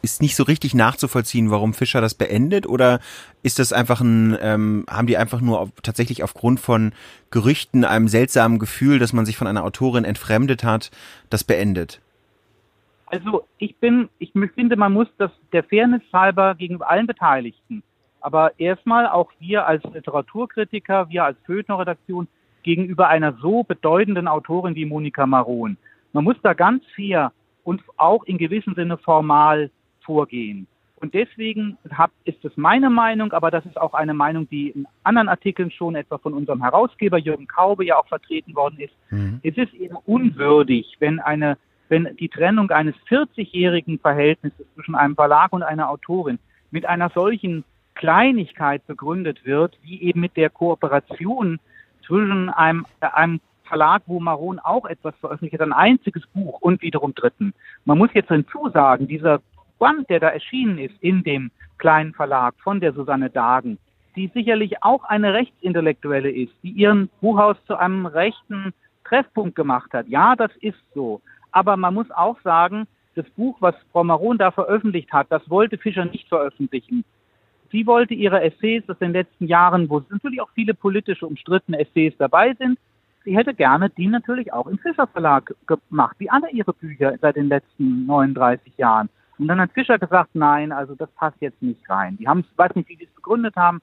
ist 0.04 0.20
nicht 0.20 0.36
so 0.36 0.42
richtig 0.42 0.74
nachzuvollziehen, 0.74 1.50
warum 1.50 1.72
Fischer 1.72 2.02
das 2.02 2.14
beendet 2.14 2.66
oder 2.66 3.00
ist 3.42 3.58
das 3.58 3.72
einfach 3.72 4.02
ein, 4.02 4.36
ähm, 4.40 4.84
haben 4.88 5.06
die 5.06 5.16
einfach 5.16 5.40
nur 5.40 5.60
auf, 5.60 5.70
tatsächlich 5.82 6.22
aufgrund 6.22 6.60
von 6.60 6.92
Gerüchten, 7.30 7.84
einem 7.84 8.06
seltsamen 8.06 8.58
Gefühl, 8.58 8.98
dass 8.98 9.14
man 9.14 9.24
sich 9.24 9.38
von 9.38 9.46
einer 9.46 9.64
Autorin 9.64 10.04
entfremdet 10.04 10.62
hat, 10.62 10.90
das 11.30 11.42
beendet? 11.42 12.02
Also 13.06 13.46
ich 13.58 13.76
bin, 13.76 14.10
ich 14.18 14.32
finde, 14.54 14.76
man 14.76 14.92
muss 14.92 15.08
das 15.16 15.30
der 15.52 15.64
Fairness 15.64 16.02
halber 16.12 16.54
gegenüber 16.54 16.90
allen 16.90 17.06
Beteiligten, 17.06 17.82
aber 18.20 18.52
erstmal 18.58 19.08
auch 19.08 19.30
wir 19.38 19.66
als 19.66 19.82
Literaturkritiker, 19.84 21.08
wir 21.08 21.24
als 21.24 21.38
Feuilleton-Redaktion 21.46 22.28
gegenüber 22.62 23.08
einer 23.08 23.34
so 23.40 23.62
bedeutenden 23.62 24.28
Autorin 24.28 24.74
wie 24.74 24.84
Monika 24.84 25.26
Maron. 25.26 25.76
Man 26.12 26.24
muss 26.24 26.36
da 26.42 26.54
ganz 26.54 26.82
fair 26.94 27.32
und 27.64 27.82
auch 27.96 28.24
in 28.24 28.38
gewissem 28.38 28.74
Sinne 28.74 28.98
formal 28.98 29.70
vorgehen. 30.00 30.66
Und 30.96 31.12
deswegen 31.12 31.76
hab, 31.90 32.12
ist 32.24 32.42
es 32.44 32.56
meine 32.56 32.88
Meinung, 32.88 33.32
aber 33.32 33.50
das 33.50 33.66
ist 33.66 33.78
auch 33.78 33.92
eine 33.92 34.14
Meinung, 34.14 34.48
die 34.48 34.70
in 34.70 34.86
anderen 35.02 35.28
Artikeln 35.28 35.70
schon 35.70 35.96
etwa 35.96 36.16
von 36.18 36.32
unserem 36.32 36.62
Herausgeber 36.62 37.18
Jürgen 37.18 37.46
Kaube 37.46 37.84
ja 37.84 37.98
auch 37.98 38.06
vertreten 38.06 38.54
worden 38.54 38.78
ist. 38.78 38.94
Mhm. 39.10 39.40
Es 39.42 39.56
ist 39.56 39.74
eben 39.74 39.96
unwürdig, 40.06 40.96
wenn 41.00 41.20
eine, 41.20 41.58
wenn 41.88 42.16
die 42.18 42.28
Trennung 42.28 42.70
eines 42.70 42.94
40-jährigen 43.10 43.98
Verhältnisses 43.98 44.64
zwischen 44.74 44.94
einem 44.94 45.14
Verlag 45.14 45.52
und 45.52 45.62
einer 45.62 45.90
Autorin 45.90 46.38
mit 46.70 46.86
einer 46.86 47.10
solchen 47.10 47.64
Kleinigkeit 47.94 48.86
begründet 48.86 49.44
wird, 49.44 49.78
wie 49.82 50.00
eben 50.00 50.20
mit 50.20 50.36
der 50.36 50.48
Kooperation 50.48 51.60
zwischen 52.06 52.48
einem, 52.48 52.86
einem 53.00 53.40
Verlag, 53.64 54.02
wo 54.06 54.20
Maron 54.20 54.58
auch 54.58 54.86
etwas 54.86 55.14
veröffentlicht 55.16 55.54
hat, 55.54 55.66
ein 55.66 55.72
einziges 55.72 56.26
Buch 56.28 56.60
und 56.60 56.82
wiederum 56.82 57.14
Dritten. 57.14 57.54
Man 57.84 57.98
muss 57.98 58.10
jetzt 58.14 58.28
hinzusagen, 58.28 59.08
dieser 59.08 59.40
Band, 59.78 60.08
der 60.08 60.20
da 60.20 60.28
erschienen 60.28 60.78
ist 60.78 60.94
in 61.00 61.22
dem 61.22 61.50
kleinen 61.78 62.14
Verlag 62.14 62.54
von 62.62 62.80
der 62.80 62.92
Susanne 62.92 63.30
Dagen, 63.30 63.78
die 64.16 64.30
sicherlich 64.32 64.82
auch 64.82 65.04
eine 65.04 65.34
Rechtsintellektuelle 65.34 66.30
ist, 66.30 66.52
die 66.62 66.70
ihren 66.70 67.08
Buchhaus 67.20 67.56
zu 67.66 67.76
einem 67.76 68.06
rechten 68.06 68.72
Treffpunkt 69.04 69.56
gemacht 69.56 69.92
hat. 69.92 70.08
Ja, 70.08 70.36
das 70.36 70.50
ist 70.60 70.78
so. 70.94 71.20
Aber 71.52 71.76
man 71.76 71.94
muss 71.94 72.10
auch 72.10 72.40
sagen, 72.42 72.86
das 73.14 73.28
Buch, 73.30 73.56
was 73.60 73.74
Frau 73.92 74.04
Maron 74.04 74.38
da 74.38 74.50
veröffentlicht 74.50 75.12
hat, 75.12 75.26
das 75.30 75.48
wollte 75.48 75.78
Fischer 75.78 76.04
nicht 76.04 76.28
veröffentlichen. 76.28 77.04
Sie 77.70 77.86
wollte 77.86 78.14
ihre 78.14 78.40
Essays 78.42 78.88
aus 78.88 78.98
den 78.98 79.12
letzten 79.12 79.46
Jahren, 79.46 79.88
wo 79.88 80.02
natürlich 80.08 80.40
auch 80.40 80.50
viele 80.54 80.74
politische 80.74 81.26
umstrittene 81.26 81.80
Essays 81.80 82.14
dabei 82.18 82.54
sind, 82.54 82.78
sie 83.24 83.36
hätte 83.36 83.54
gerne 83.54 83.90
die 83.90 84.06
natürlich 84.06 84.52
auch 84.52 84.66
im 84.66 84.78
Fischer 84.78 85.06
Verlag 85.06 85.54
gemacht, 85.66 86.16
wie 86.18 86.30
alle 86.30 86.50
ihre 86.50 86.72
Bücher 86.72 87.14
seit 87.20 87.36
den 87.36 87.48
letzten 87.48 88.06
39 88.06 88.76
Jahren. 88.76 89.08
Und 89.38 89.48
dann 89.48 89.60
hat 89.60 89.72
Fischer 89.72 89.98
gesagt, 89.98 90.30
nein, 90.34 90.72
also 90.72 90.94
das 90.94 91.10
passt 91.12 91.40
jetzt 91.40 91.60
nicht 91.60 91.88
rein. 91.90 92.16
Die 92.18 92.28
haben, 92.28 92.40
ich 92.40 92.58
weiß 92.58 92.74
nicht, 92.74 92.88
wie 92.88 92.96
die 92.96 93.04
es 93.04 93.14
begründet 93.14 93.56
haben, 93.56 93.82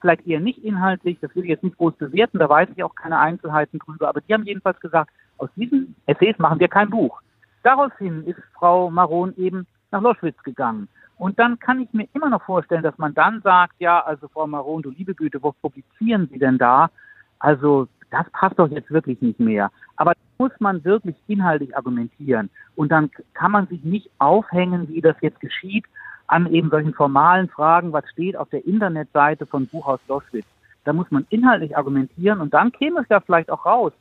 vielleicht 0.00 0.26
eher 0.26 0.40
nicht 0.40 0.62
inhaltlich, 0.64 1.18
das 1.20 1.34
will 1.34 1.44
ich 1.44 1.50
jetzt 1.50 1.64
nicht 1.64 1.76
groß 1.76 1.94
bewerten, 1.96 2.38
da 2.38 2.48
weiß 2.48 2.68
ich 2.74 2.82
auch 2.82 2.94
keine 2.94 3.18
Einzelheiten 3.18 3.78
drüber, 3.78 4.08
aber 4.08 4.20
die 4.20 4.32
haben 4.32 4.44
jedenfalls 4.44 4.80
gesagt, 4.80 5.10
aus 5.38 5.50
diesen 5.56 5.94
Essays 6.06 6.38
machen 6.38 6.60
wir 6.60 6.68
kein 6.68 6.90
Buch. 6.90 7.20
Daraufhin 7.62 8.24
ist 8.24 8.40
Frau 8.54 8.90
Maron 8.90 9.34
eben 9.36 9.66
nach 9.90 10.02
Loschwitz 10.02 10.42
gegangen. 10.42 10.88
Und 11.16 11.38
dann 11.38 11.58
kann 11.58 11.80
ich 11.80 11.92
mir 11.92 12.08
immer 12.12 12.28
noch 12.28 12.42
vorstellen, 12.42 12.82
dass 12.82 12.98
man 12.98 13.14
dann 13.14 13.40
sagt, 13.42 13.74
ja, 13.78 14.00
also 14.00 14.28
Frau 14.28 14.46
Maron, 14.46 14.82
du 14.82 14.90
liebe 14.90 15.14
Güte, 15.14 15.42
wo 15.42 15.52
publizieren 15.52 16.28
Sie 16.30 16.38
denn 16.38 16.58
da? 16.58 16.90
Also 17.38 17.88
das 18.14 18.30
passt 18.30 18.58
doch 18.58 18.70
jetzt 18.70 18.90
wirklich 18.92 19.20
nicht 19.20 19.40
mehr. 19.40 19.72
Aber 19.96 20.12
muss 20.38 20.52
man 20.60 20.84
wirklich 20.84 21.16
inhaltlich 21.26 21.76
argumentieren. 21.76 22.48
Und 22.76 22.92
dann 22.92 23.10
kann 23.34 23.50
man 23.50 23.66
sich 23.66 23.82
nicht 23.82 24.08
aufhängen, 24.18 24.88
wie 24.88 25.00
das 25.00 25.16
jetzt 25.20 25.40
geschieht, 25.40 25.84
an 26.26 26.46
eben 26.52 26.70
solchen 26.70 26.94
formalen 26.94 27.48
Fragen, 27.48 27.92
was 27.92 28.08
steht 28.10 28.36
auf 28.36 28.48
der 28.50 28.66
Internetseite 28.66 29.46
von 29.46 29.66
Buchhaus 29.66 30.00
Loschwitz. 30.08 30.46
Da 30.84 30.92
muss 30.92 31.10
man 31.10 31.26
inhaltlich 31.30 31.76
argumentieren 31.76 32.40
und 32.40 32.54
dann 32.54 32.70
käme 32.72 33.00
es 33.00 33.06
ja 33.08 33.20
vielleicht 33.20 33.50
auch 33.50 33.66
raus, 33.66 33.92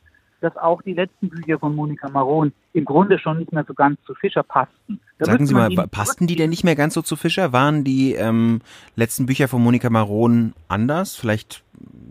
dass 0.41 0.55
auch 0.57 0.81
die 0.81 0.93
letzten 0.93 1.29
Bücher 1.29 1.57
von 1.57 1.73
Monika 1.73 2.09
Maron 2.09 2.51
im 2.73 2.85
Grunde 2.85 3.17
schon 3.17 3.39
nicht 3.39 3.53
mehr 3.53 3.63
so 3.65 3.73
ganz 3.73 3.99
zu 4.05 4.13
Fischer 4.13 4.43
passten. 4.43 4.99
Da 5.17 5.25
Sagen 5.25 5.45
Sie 5.45 5.53
mal, 5.53 5.69
passten 5.89 6.27
die 6.27 6.35
denn 6.35 6.49
nicht 6.49 6.65
mehr 6.65 6.75
ganz 6.75 6.93
so 6.93 7.01
zu 7.01 7.15
Fischer? 7.15 7.53
Waren 7.53 7.83
die 7.83 8.13
ähm, 8.13 8.61
letzten 8.95 9.25
Bücher 9.25 9.47
von 9.47 9.63
Monika 9.63 9.89
Maron 9.89 10.53
anders, 10.67 11.15
vielleicht 11.15 11.63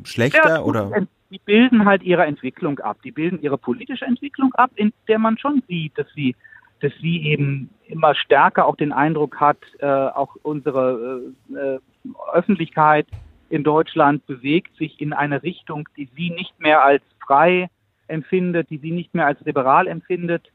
schlechter 0.05 0.57
ja, 0.57 0.63
oder? 0.63 1.07
Die 1.33 1.41
bilden 1.43 1.87
halt 1.87 2.03
ihre 2.03 2.27
Entwicklung 2.27 2.79
ab. 2.81 2.99
Die 3.03 3.11
bilden 3.11 3.41
ihre 3.41 3.57
politische 3.57 4.05
Entwicklung 4.05 4.55
ab, 4.55 4.71
in 4.75 4.93
der 5.09 5.19
man 5.19 5.39
schon 5.39 5.63
sieht, 5.67 5.97
dass 5.97 6.07
sie, 6.15 6.37
dass 6.81 6.93
sie 7.01 7.23
eben 7.27 7.71
immer 7.87 8.15
stärker 8.15 8.67
auch 8.67 8.77
den 8.77 8.93
Eindruck 8.93 9.41
hat, 9.41 9.57
äh, 9.79 9.87
auch 9.87 10.37
unsere 10.43 11.33
äh, 11.51 11.55
äh, 11.55 11.79
Öffentlichkeit 12.33 13.07
in 13.49 13.65
Deutschland 13.65 14.27
bewegt 14.27 14.77
sich 14.77 15.01
in 15.01 15.15
eine 15.15 15.43
Richtung, 15.43 15.89
die 15.97 16.09
sie 16.15 16.31
nicht 16.31 16.59
mehr 16.61 16.85
als 16.85 17.03
frei 17.27 17.71
empfindet, 18.09 18.69
die 18.69 18.79
sie 18.79 18.91
nicht 18.91 19.15
mehr 19.15 19.27
als 19.27 19.41
liberal 19.41 19.87
empfindet. 19.87 20.51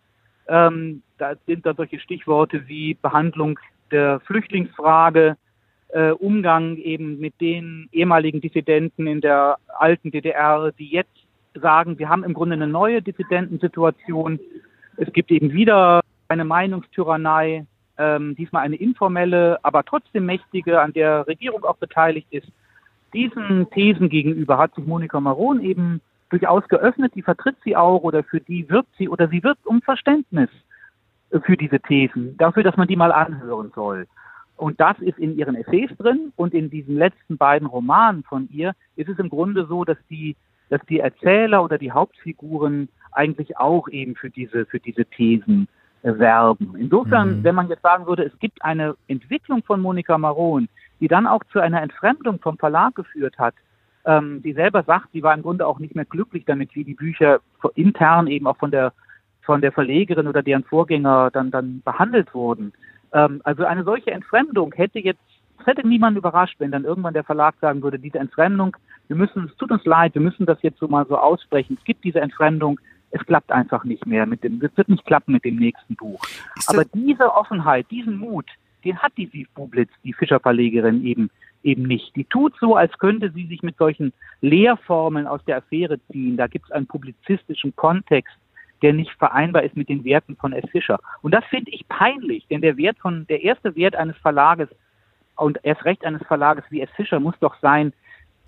Ähm, 0.48 1.02
da 1.18 1.34
sind 1.48 1.66
da 1.66 1.74
solche 1.74 2.00
Stichworte 2.00 2.68
wie 2.68 2.94
Behandlung 2.94 3.60
der 3.90 4.20
Flüchtlingsfrage, 4.20 5.38
äh, 5.90 6.12
Umgang 6.12 6.78
eben 6.78 7.20
mit 7.20 7.40
den 7.40 7.90
ehemaligen 7.92 8.42
Dissidenten 8.42 9.08
in 9.08 9.22
der 9.22 9.58
alten 9.80 10.12
DDR, 10.12 10.72
die 10.78 10.90
jetzt 10.90 11.12
sagen, 11.56 11.98
wir 11.98 12.10
haben 12.10 12.24
im 12.24 12.34
Grunde 12.34 12.54
eine 12.54 12.68
neue 12.68 13.02
Dissidentensituation. 13.02 14.40
Es 14.98 15.12
gibt 15.14 15.32
eben 15.32 15.54
wieder 15.54 16.02
eine 16.28 16.46
Meinungstyrannei, 16.46 17.66
ähm, 17.98 18.36
diesmal 18.36 18.64
eine 18.64 18.76
informelle, 18.76 19.58
aber 19.64 19.84
trotzdem 19.84 20.26
mächtige, 20.26 20.82
an 20.82 20.94
der 20.94 21.26
Regierung 21.28 21.64
auch 21.64 21.78
beteiligt 21.78 22.28
ist. 22.32 22.48
Diesen 23.14 23.70
Thesen 23.72 24.10
gegenüber 24.10 24.58
hat 24.58 24.76
sich 24.76 24.86
Monika 24.86 25.20
Maron 25.20 25.62
eben 25.62 26.02
durchaus 26.30 26.68
geöffnet, 26.68 27.14
die 27.16 27.22
vertritt 27.22 27.56
sie 27.64 27.76
auch 27.76 28.04
oder 28.04 28.24
für 28.24 28.42
die 28.42 28.70
wirbt 28.70 28.90
sie 28.98 29.08
oder 29.08 29.30
sie 29.30 29.44
wirbt 29.44 29.66
um 29.66 29.82
Verständnis 29.82 30.50
für 31.44 31.58
diese 31.58 31.80
Thesen, 31.80 32.38
dafür, 32.38 32.64
dass 32.64 32.78
man 32.78 32.88
die 32.88 32.96
mal 32.96 33.12
anhören 33.12 33.72
soll. 33.74 34.08
Und 34.58 34.80
das 34.80 34.98
ist 35.00 35.20
in 35.20 35.38
ihren 35.38 35.56
Essays 35.56 35.92
drin 35.98 36.34
und 36.36 36.54
in 36.54 36.70
diesen 36.70 36.96
letzten 36.96 37.38
beiden 37.38 37.68
Romanen 37.68 38.24
von 38.24 38.50
ihr 38.52 38.74
ist 38.96 39.08
es 39.08 39.20
im 39.20 39.30
Grunde 39.30 39.68
so, 39.68 39.86
dass 39.86 39.98
die, 40.10 40.36
dass 40.70 40.82
die 40.90 41.00
Erzähler 41.00 41.64
oder 41.64 41.78
die 41.78 41.92
Hauptfiguren 41.92 42.90
eigentlich 43.12 43.58
auch 43.58 43.88
eben 43.88 44.16
für 44.16 44.32
diese, 44.32 44.66
für 44.66 44.80
diese 44.80 45.06
Thesen 45.06 45.68
äh, 46.02 46.18
werben. 46.18 46.76
Insofern, 46.78 47.40
mhm. 47.40 47.44
wenn 47.44 47.56
man 47.56 47.70
jetzt 47.70 47.84
sagen 47.84 48.08
würde, 48.08 48.24
es 48.24 48.38
gibt 48.40 48.64
eine 48.64 48.96
Entwicklung 49.08 49.64
von 49.64 49.80
Monika 49.80 50.18
Maron, 50.18 50.68
die 51.00 51.08
dann 51.08 51.28
auch 51.28 51.44
zu 51.52 51.60
einer 51.60 51.82
Entfremdung 51.82 52.40
vom 52.40 52.58
Verlag 52.58 52.96
geführt 52.96 53.38
hat, 53.38 53.54
ähm, 54.06 54.42
die 54.42 54.54
selber 54.54 54.84
sagt, 54.84 55.10
sie 55.14 55.22
war 55.22 55.36
im 55.36 55.44
Grunde 55.44 55.68
auch 55.68 55.78
nicht 55.78 55.96
mehr 55.96 56.06
glücklich 56.06 56.46
damit, 56.46 56.74
wie 56.76 56.84
die 56.84 56.96
Bücher 56.96 57.42
intern 57.76 58.28
eben 58.28 58.48
auch 58.48 58.58
von 58.58 58.72
der 58.72 58.94
von 59.42 59.62
der 59.62 59.72
Verlegerin 59.72 60.28
oder 60.28 60.44
deren 60.44 60.66
Vorgänger 60.66 61.32
dann 61.32 61.52
dann 61.52 61.82
behandelt 61.84 62.34
wurden. 62.34 62.74
Ähm, 63.14 63.42
also 63.44 63.66
eine 63.66 63.84
solche 63.84 64.12
Entfremdung 64.12 64.74
hätte 64.74 65.00
jetzt, 65.00 65.22
es 65.60 65.66
hätte 65.66 65.88
niemand 65.88 66.18
überrascht, 66.18 66.56
wenn 66.60 66.72
dann 66.72 66.86
irgendwann 66.86 67.14
der 67.14 67.24
Verlag 67.24 67.56
sagen 67.62 67.82
würde, 67.82 68.00
diese 68.00 68.20
Entfremdung, 68.20 68.76
wir 69.08 69.16
müssen, 69.16 69.46
es 69.46 69.56
tut 69.58 69.72
uns 69.72 69.86
leid, 69.86 70.14
wir 70.16 70.22
müssen 70.22 70.46
das 70.46 70.62
jetzt 70.62 70.80
so 70.80 70.88
mal 70.88 71.06
so 71.08 71.18
aussprechen. 71.18 71.78
Es 71.80 71.84
gibt 71.86 72.04
diese 72.04 72.20
Entfremdung, 72.20 72.80
es 73.12 73.26
klappt 73.26 73.52
einfach 73.52 73.84
nicht 73.84 74.06
mehr 74.06 74.26
mit 74.26 74.44
dem, 74.44 74.62
es 74.62 74.76
wird 74.76 74.90
nicht 74.90 75.06
klappen 75.06 75.32
mit 75.32 75.46
dem 75.46 75.56
nächsten 75.56 75.96
Buch. 75.96 76.20
Aber 76.68 76.84
diese 76.86 77.34
Offenheit, 77.34 77.90
diesen 77.90 78.18
Mut, 78.18 78.46
den 78.84 78.98
hat 79.00 79.14
die 79.18 79.28
Siv 79.28 79.50
Bublitz, 79.56 79.92
die 80.04 80.14
Fischerverlegerin 80.14 81.04
eben 81.04 81.30
eben 81.64 81.84
nicht. 81.84 82.16
Die 82.16 82.24
tut 82.24 82.54
so, 82.60 82.76
als 82.76 82.98
könnte 82.98 83.32
sie 83.32 83.46
sich 83.48 83.62
mit 83.62 83.78
solchen 83.78 84.14
Lehrformeln 84.42 85.28
aus 85.28 85.44
der 85.46 85.58
Affäre 85.58 86.00
ziehen. 86.12 86.38
Da 86.38 86.48
gibt 86.48 86.66
es 86.66 86.72
einen 86.72 86.88
publizistischen 86.88 87.76
Kontext, 87.76 88.36
der 88.82 88.94
nicht 88.94 89.12
vereinbar 89.14 89.64
ist 89.64 89.76
mit 89.76 89.90
den 89.90 90.04
Werten 90.04 90.36
von 90.36 90.54
S. 90.54 90.70
Fischer. 90.72 91.00
Und 91.22 91.34
das 91.34 91.44
finde 91.46 91.72
ich 91.72 91.88
peinlich, 91.88 92.48
denn 92.48 92.62
der 92.62 92.78
Wert 92.78 92.98
von, 93.00 93.26
der 93.28 93.44
erste 93.44 93.76
Wert 93.76 93.96
eines 93.96 94.18
Verlages 94.18 94.70
und 95.36 95.60
erst 95.64 95.86
recht 95.86 96.06
eines 96.06 96.26
Verlages 96.28 96.66
wie 96.70 96.82
S. 96.82 96.90
Fischer 96.96 97.20
muss 97.20 97.36
doch 97.40 97.56
sein, 97.62 97.94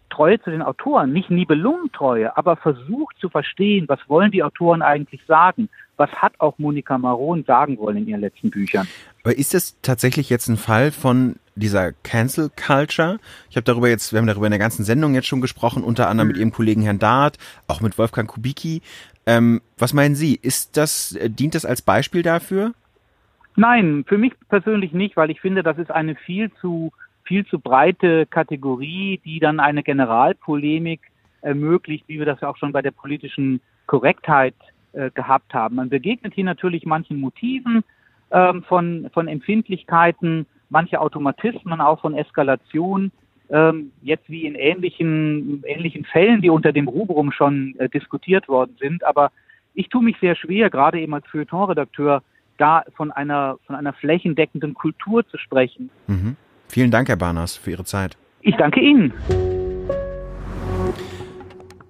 Treue 0.10 0.42
zu 0.42 0.50
den 0.50 0.62
Autoren, 0.62 1.14
nicht 1.14 1.30
Nibelungentreue, 1.30 2.36
aber 2.36 2.56
versucht 2.56 3.16
zu 3.20 3.30
verstehen, 3.30 3.88
was 3.88 4.00
wollen 4.08 4.32
die 4.32 4.44
Autoren 4.44 4.82
eigentlich 4.82 5.22
sagen? 5.28 5.70
Was 5.98 6.10
hat 6.12 6.34
auch 6.40 6.58
Monika 6.58 6.98
Maron 6.98 7.44
sagen 7.44 7.78
wollen 7.78 7.98
in 7.98 8.08
ihren 8.08 8.22
letzten 8.22 8.50
Büchern? 8.50 8.88
Aber 9.24 9.38
ist 9.38 9.54
das 9.54 9.80
tatsächlich 9.82 10.30
jetzt 10.30 10.48
ein 10.48 10.58
Fall 10.58 10.92
von 10.92 11.36
dieser 11.56 11.92
Cancel 11.92 12.50
Culture? 12.50 13.20
Ich 13.50 13.56
habe 13.56 13.66
darüber 13.66 13.90
jetzt, 13.90 14.12
wir 14.12 14.20
haben 14.20 14.28
darüber 14.28 14.48
in 14.48 14.52
der 14.52 14.60
ganzen 14.60 14.84
Sendung 14.84 15.14
jetzt 15.14 15.28
schon 15.28 15.42
gesprochen, 15.42 15.84
unter 15.84 16.10
anderem 16.10 16.30
mit 16.30 16.38
mhm. 16.38 16.42
Ihrem 16.42 16.52
Kollegen 16.52 16.82
Herrn 16.82 17.00
Dart, 17.00 17.38
auch 17.68 17.82
mit 17.82 17.98
Wolfgang 17.98 18.30
Kubicki. 18.30 18.82
Ähm, 19.30 19.62
was 19.78 19.94
meinen 19.94 20.16
Sie? 20.16 20.40
Ist 20.42 20.76
das, 20.76 21.16
äh, 21.16 21.30
dient 21.30 21.54
das 21.54 21.64
als 21.64 21.84
Beispiel 21.84 22.24
dafür? 22.24 22.74
Nein, 23.56 24.04
für 24.08 24.18
mich 24.18 24.34
persönlich 24.50 24.92
nicht, 24.92 25.16
weil 25.18 25.30
ich 25.30 25.40
finde, 25.40 25.62
das 25.62 25.78
ist 25.78 25.92
eine 25.92 26.16
viel 26.16 26.52
zu 26.62 26.92
viel 27.26 27.46
zu 27.46 27.60
breite 27.60 28.26
Kategorie, 28.26 29.22
die 29.24 29.40
dann 29.40 29.60
eine 29.60 29.84
Generalpolemik 29.84 31.00
ermöglicht, 31.42 32.06
wie 32.08 32.18
wir 32.18 32.26
das 32.26 32.42
ja 32.42 32.50
auch 32.50 32.58
schon 32.58 32.72
bei 32.72 32.82
der 32.82 32.90
politischen 32.90 33.62
Korrektheit 33.86 34.56
äh, 34.94 35.12
gehabt 35.12 35.54
haben. 35.54 35.76
Man 35.76 35.90
begegnet 35.90 36.34
hier 36.34 36.44
natürlich 36.44 36.88
manchen 36.88 37.20
Motiven 37.20 37.84
ähm, 38.32 38.64
von, 38.64 39.12
von 39.14 39.28
Empfindlichkeiten, 39.28 40.48
manche 40.70 41.00
Automatismen 41.00 41.82
auch 41.82 42.02
von 42.02 42.16
Eskalation. 42.16 43.12
Ähm, 43.52 43.92
jetzt 44.02 44.30
wie 44.30 44.46
in 44.46 44.56
ähnlichen, 44.56 45.64
ähnlichen 45.66 46.06
Fällen, 46.06 46.42
die 46.42 46.50
unter 46.50 46.72
dem 46.72 46.88
Rubrum 46.88 47.32
schon 47.32 47.76
äh, 47.80 47.90
diskutiert 47.90 48.48
worden 48.48 48.76
sind. 48.80 49.04
Aber 49.04 49.32
ich 49.74 49.90
tue 49.90 50.04
mich 50.04 50.18
sehr 50.22 50.36
schwer, 50.36 50.70
gerade 50.70 51.00
eben 51.00 51.14
als 51.14 51.26
Feuilleton-Redakteur, 51.28 52.22
da 52.58 52.84
von 52.96 53.12
einer, 53.12 53.58
von 53.66 53.76
einer 53.76 53.94
flächendeckenden 53.94 54.74
Kultur 54.74 55.28
zu 55.28 55.38
sprechen. 55.38 55.90
Mhm. 56.08 56.36
Vielen 56.68 56.92
Dank, 56.92 57.10
Herr 57.10 57.16
Barnas, 57.16 57.56
für 57.56 57.72
Ihre 57.72 57.86
Zeit. 57.86 58.18
Ich 58.42 58.56
danke 58.56 58.80
Ihnen. 58.80 59.14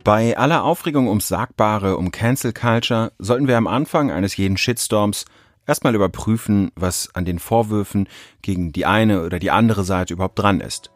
Bei 0.03 0.37
aller 0.37 0.63
Aufregung 0.63 1.07
ums 1.07 1.27
Sagbare, 1.27 1.97
um 1.97 2.11
Cancel 2.11 2.53
Culture, 2.53 3.11
sollten 3.19 3.47
wir 3.47 3.57
am 3.57 3.67
Anfang 3.67 4.11
eines 4.11 4.37
jeden 4.37 4.57
Shitstorms 4.57 5.25
erstmal 5.67 5.93
überprüfen, 5.93 6.71
was 6.75 7.13
an 7.13 7.25
den 7.25 7.37
Vorwürfen 7.37 8.07
gegen 8.41 8.71
die 8.71 8.85
eine 8.85 9.23
oder 9.23 9.39
die 9.39 9.51
andere 9.51 9.83
Seite 9.83 10.13
überhaupt 10.13 10.39
dran 10.39 10.61
ist. 10.61 10.91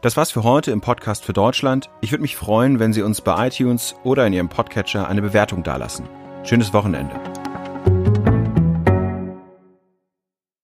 Das 0.00 0.16
war's 0.16 0.30
für 0.30 0.44
heute 0.44 0.70
im 0.70 0.80
Podcast 0.80 1.24
für 1.24 1.32
Deutschland. 1.32 1.90
Ich 2.00 2.12
würde 2.12 2.22
mich 2.22 2.36
freuen, 2.36 2.78
wenn 2.78 2.92
Sie 2.92 3.02
uns 3.02 3.20
bei 3.20 3.48
iTunes 3.48 3.94
oder 4.04 4.26
in 4.26 4.32
Ihrem 4.32 4.48
Podcatcher 4.48 5.08
eine 5.08 5.22
Bewertung 5.22 5.62
dalassen. 5.62 6.08
Schönes 6.44 6.72
Wochenende. 6.72 7.35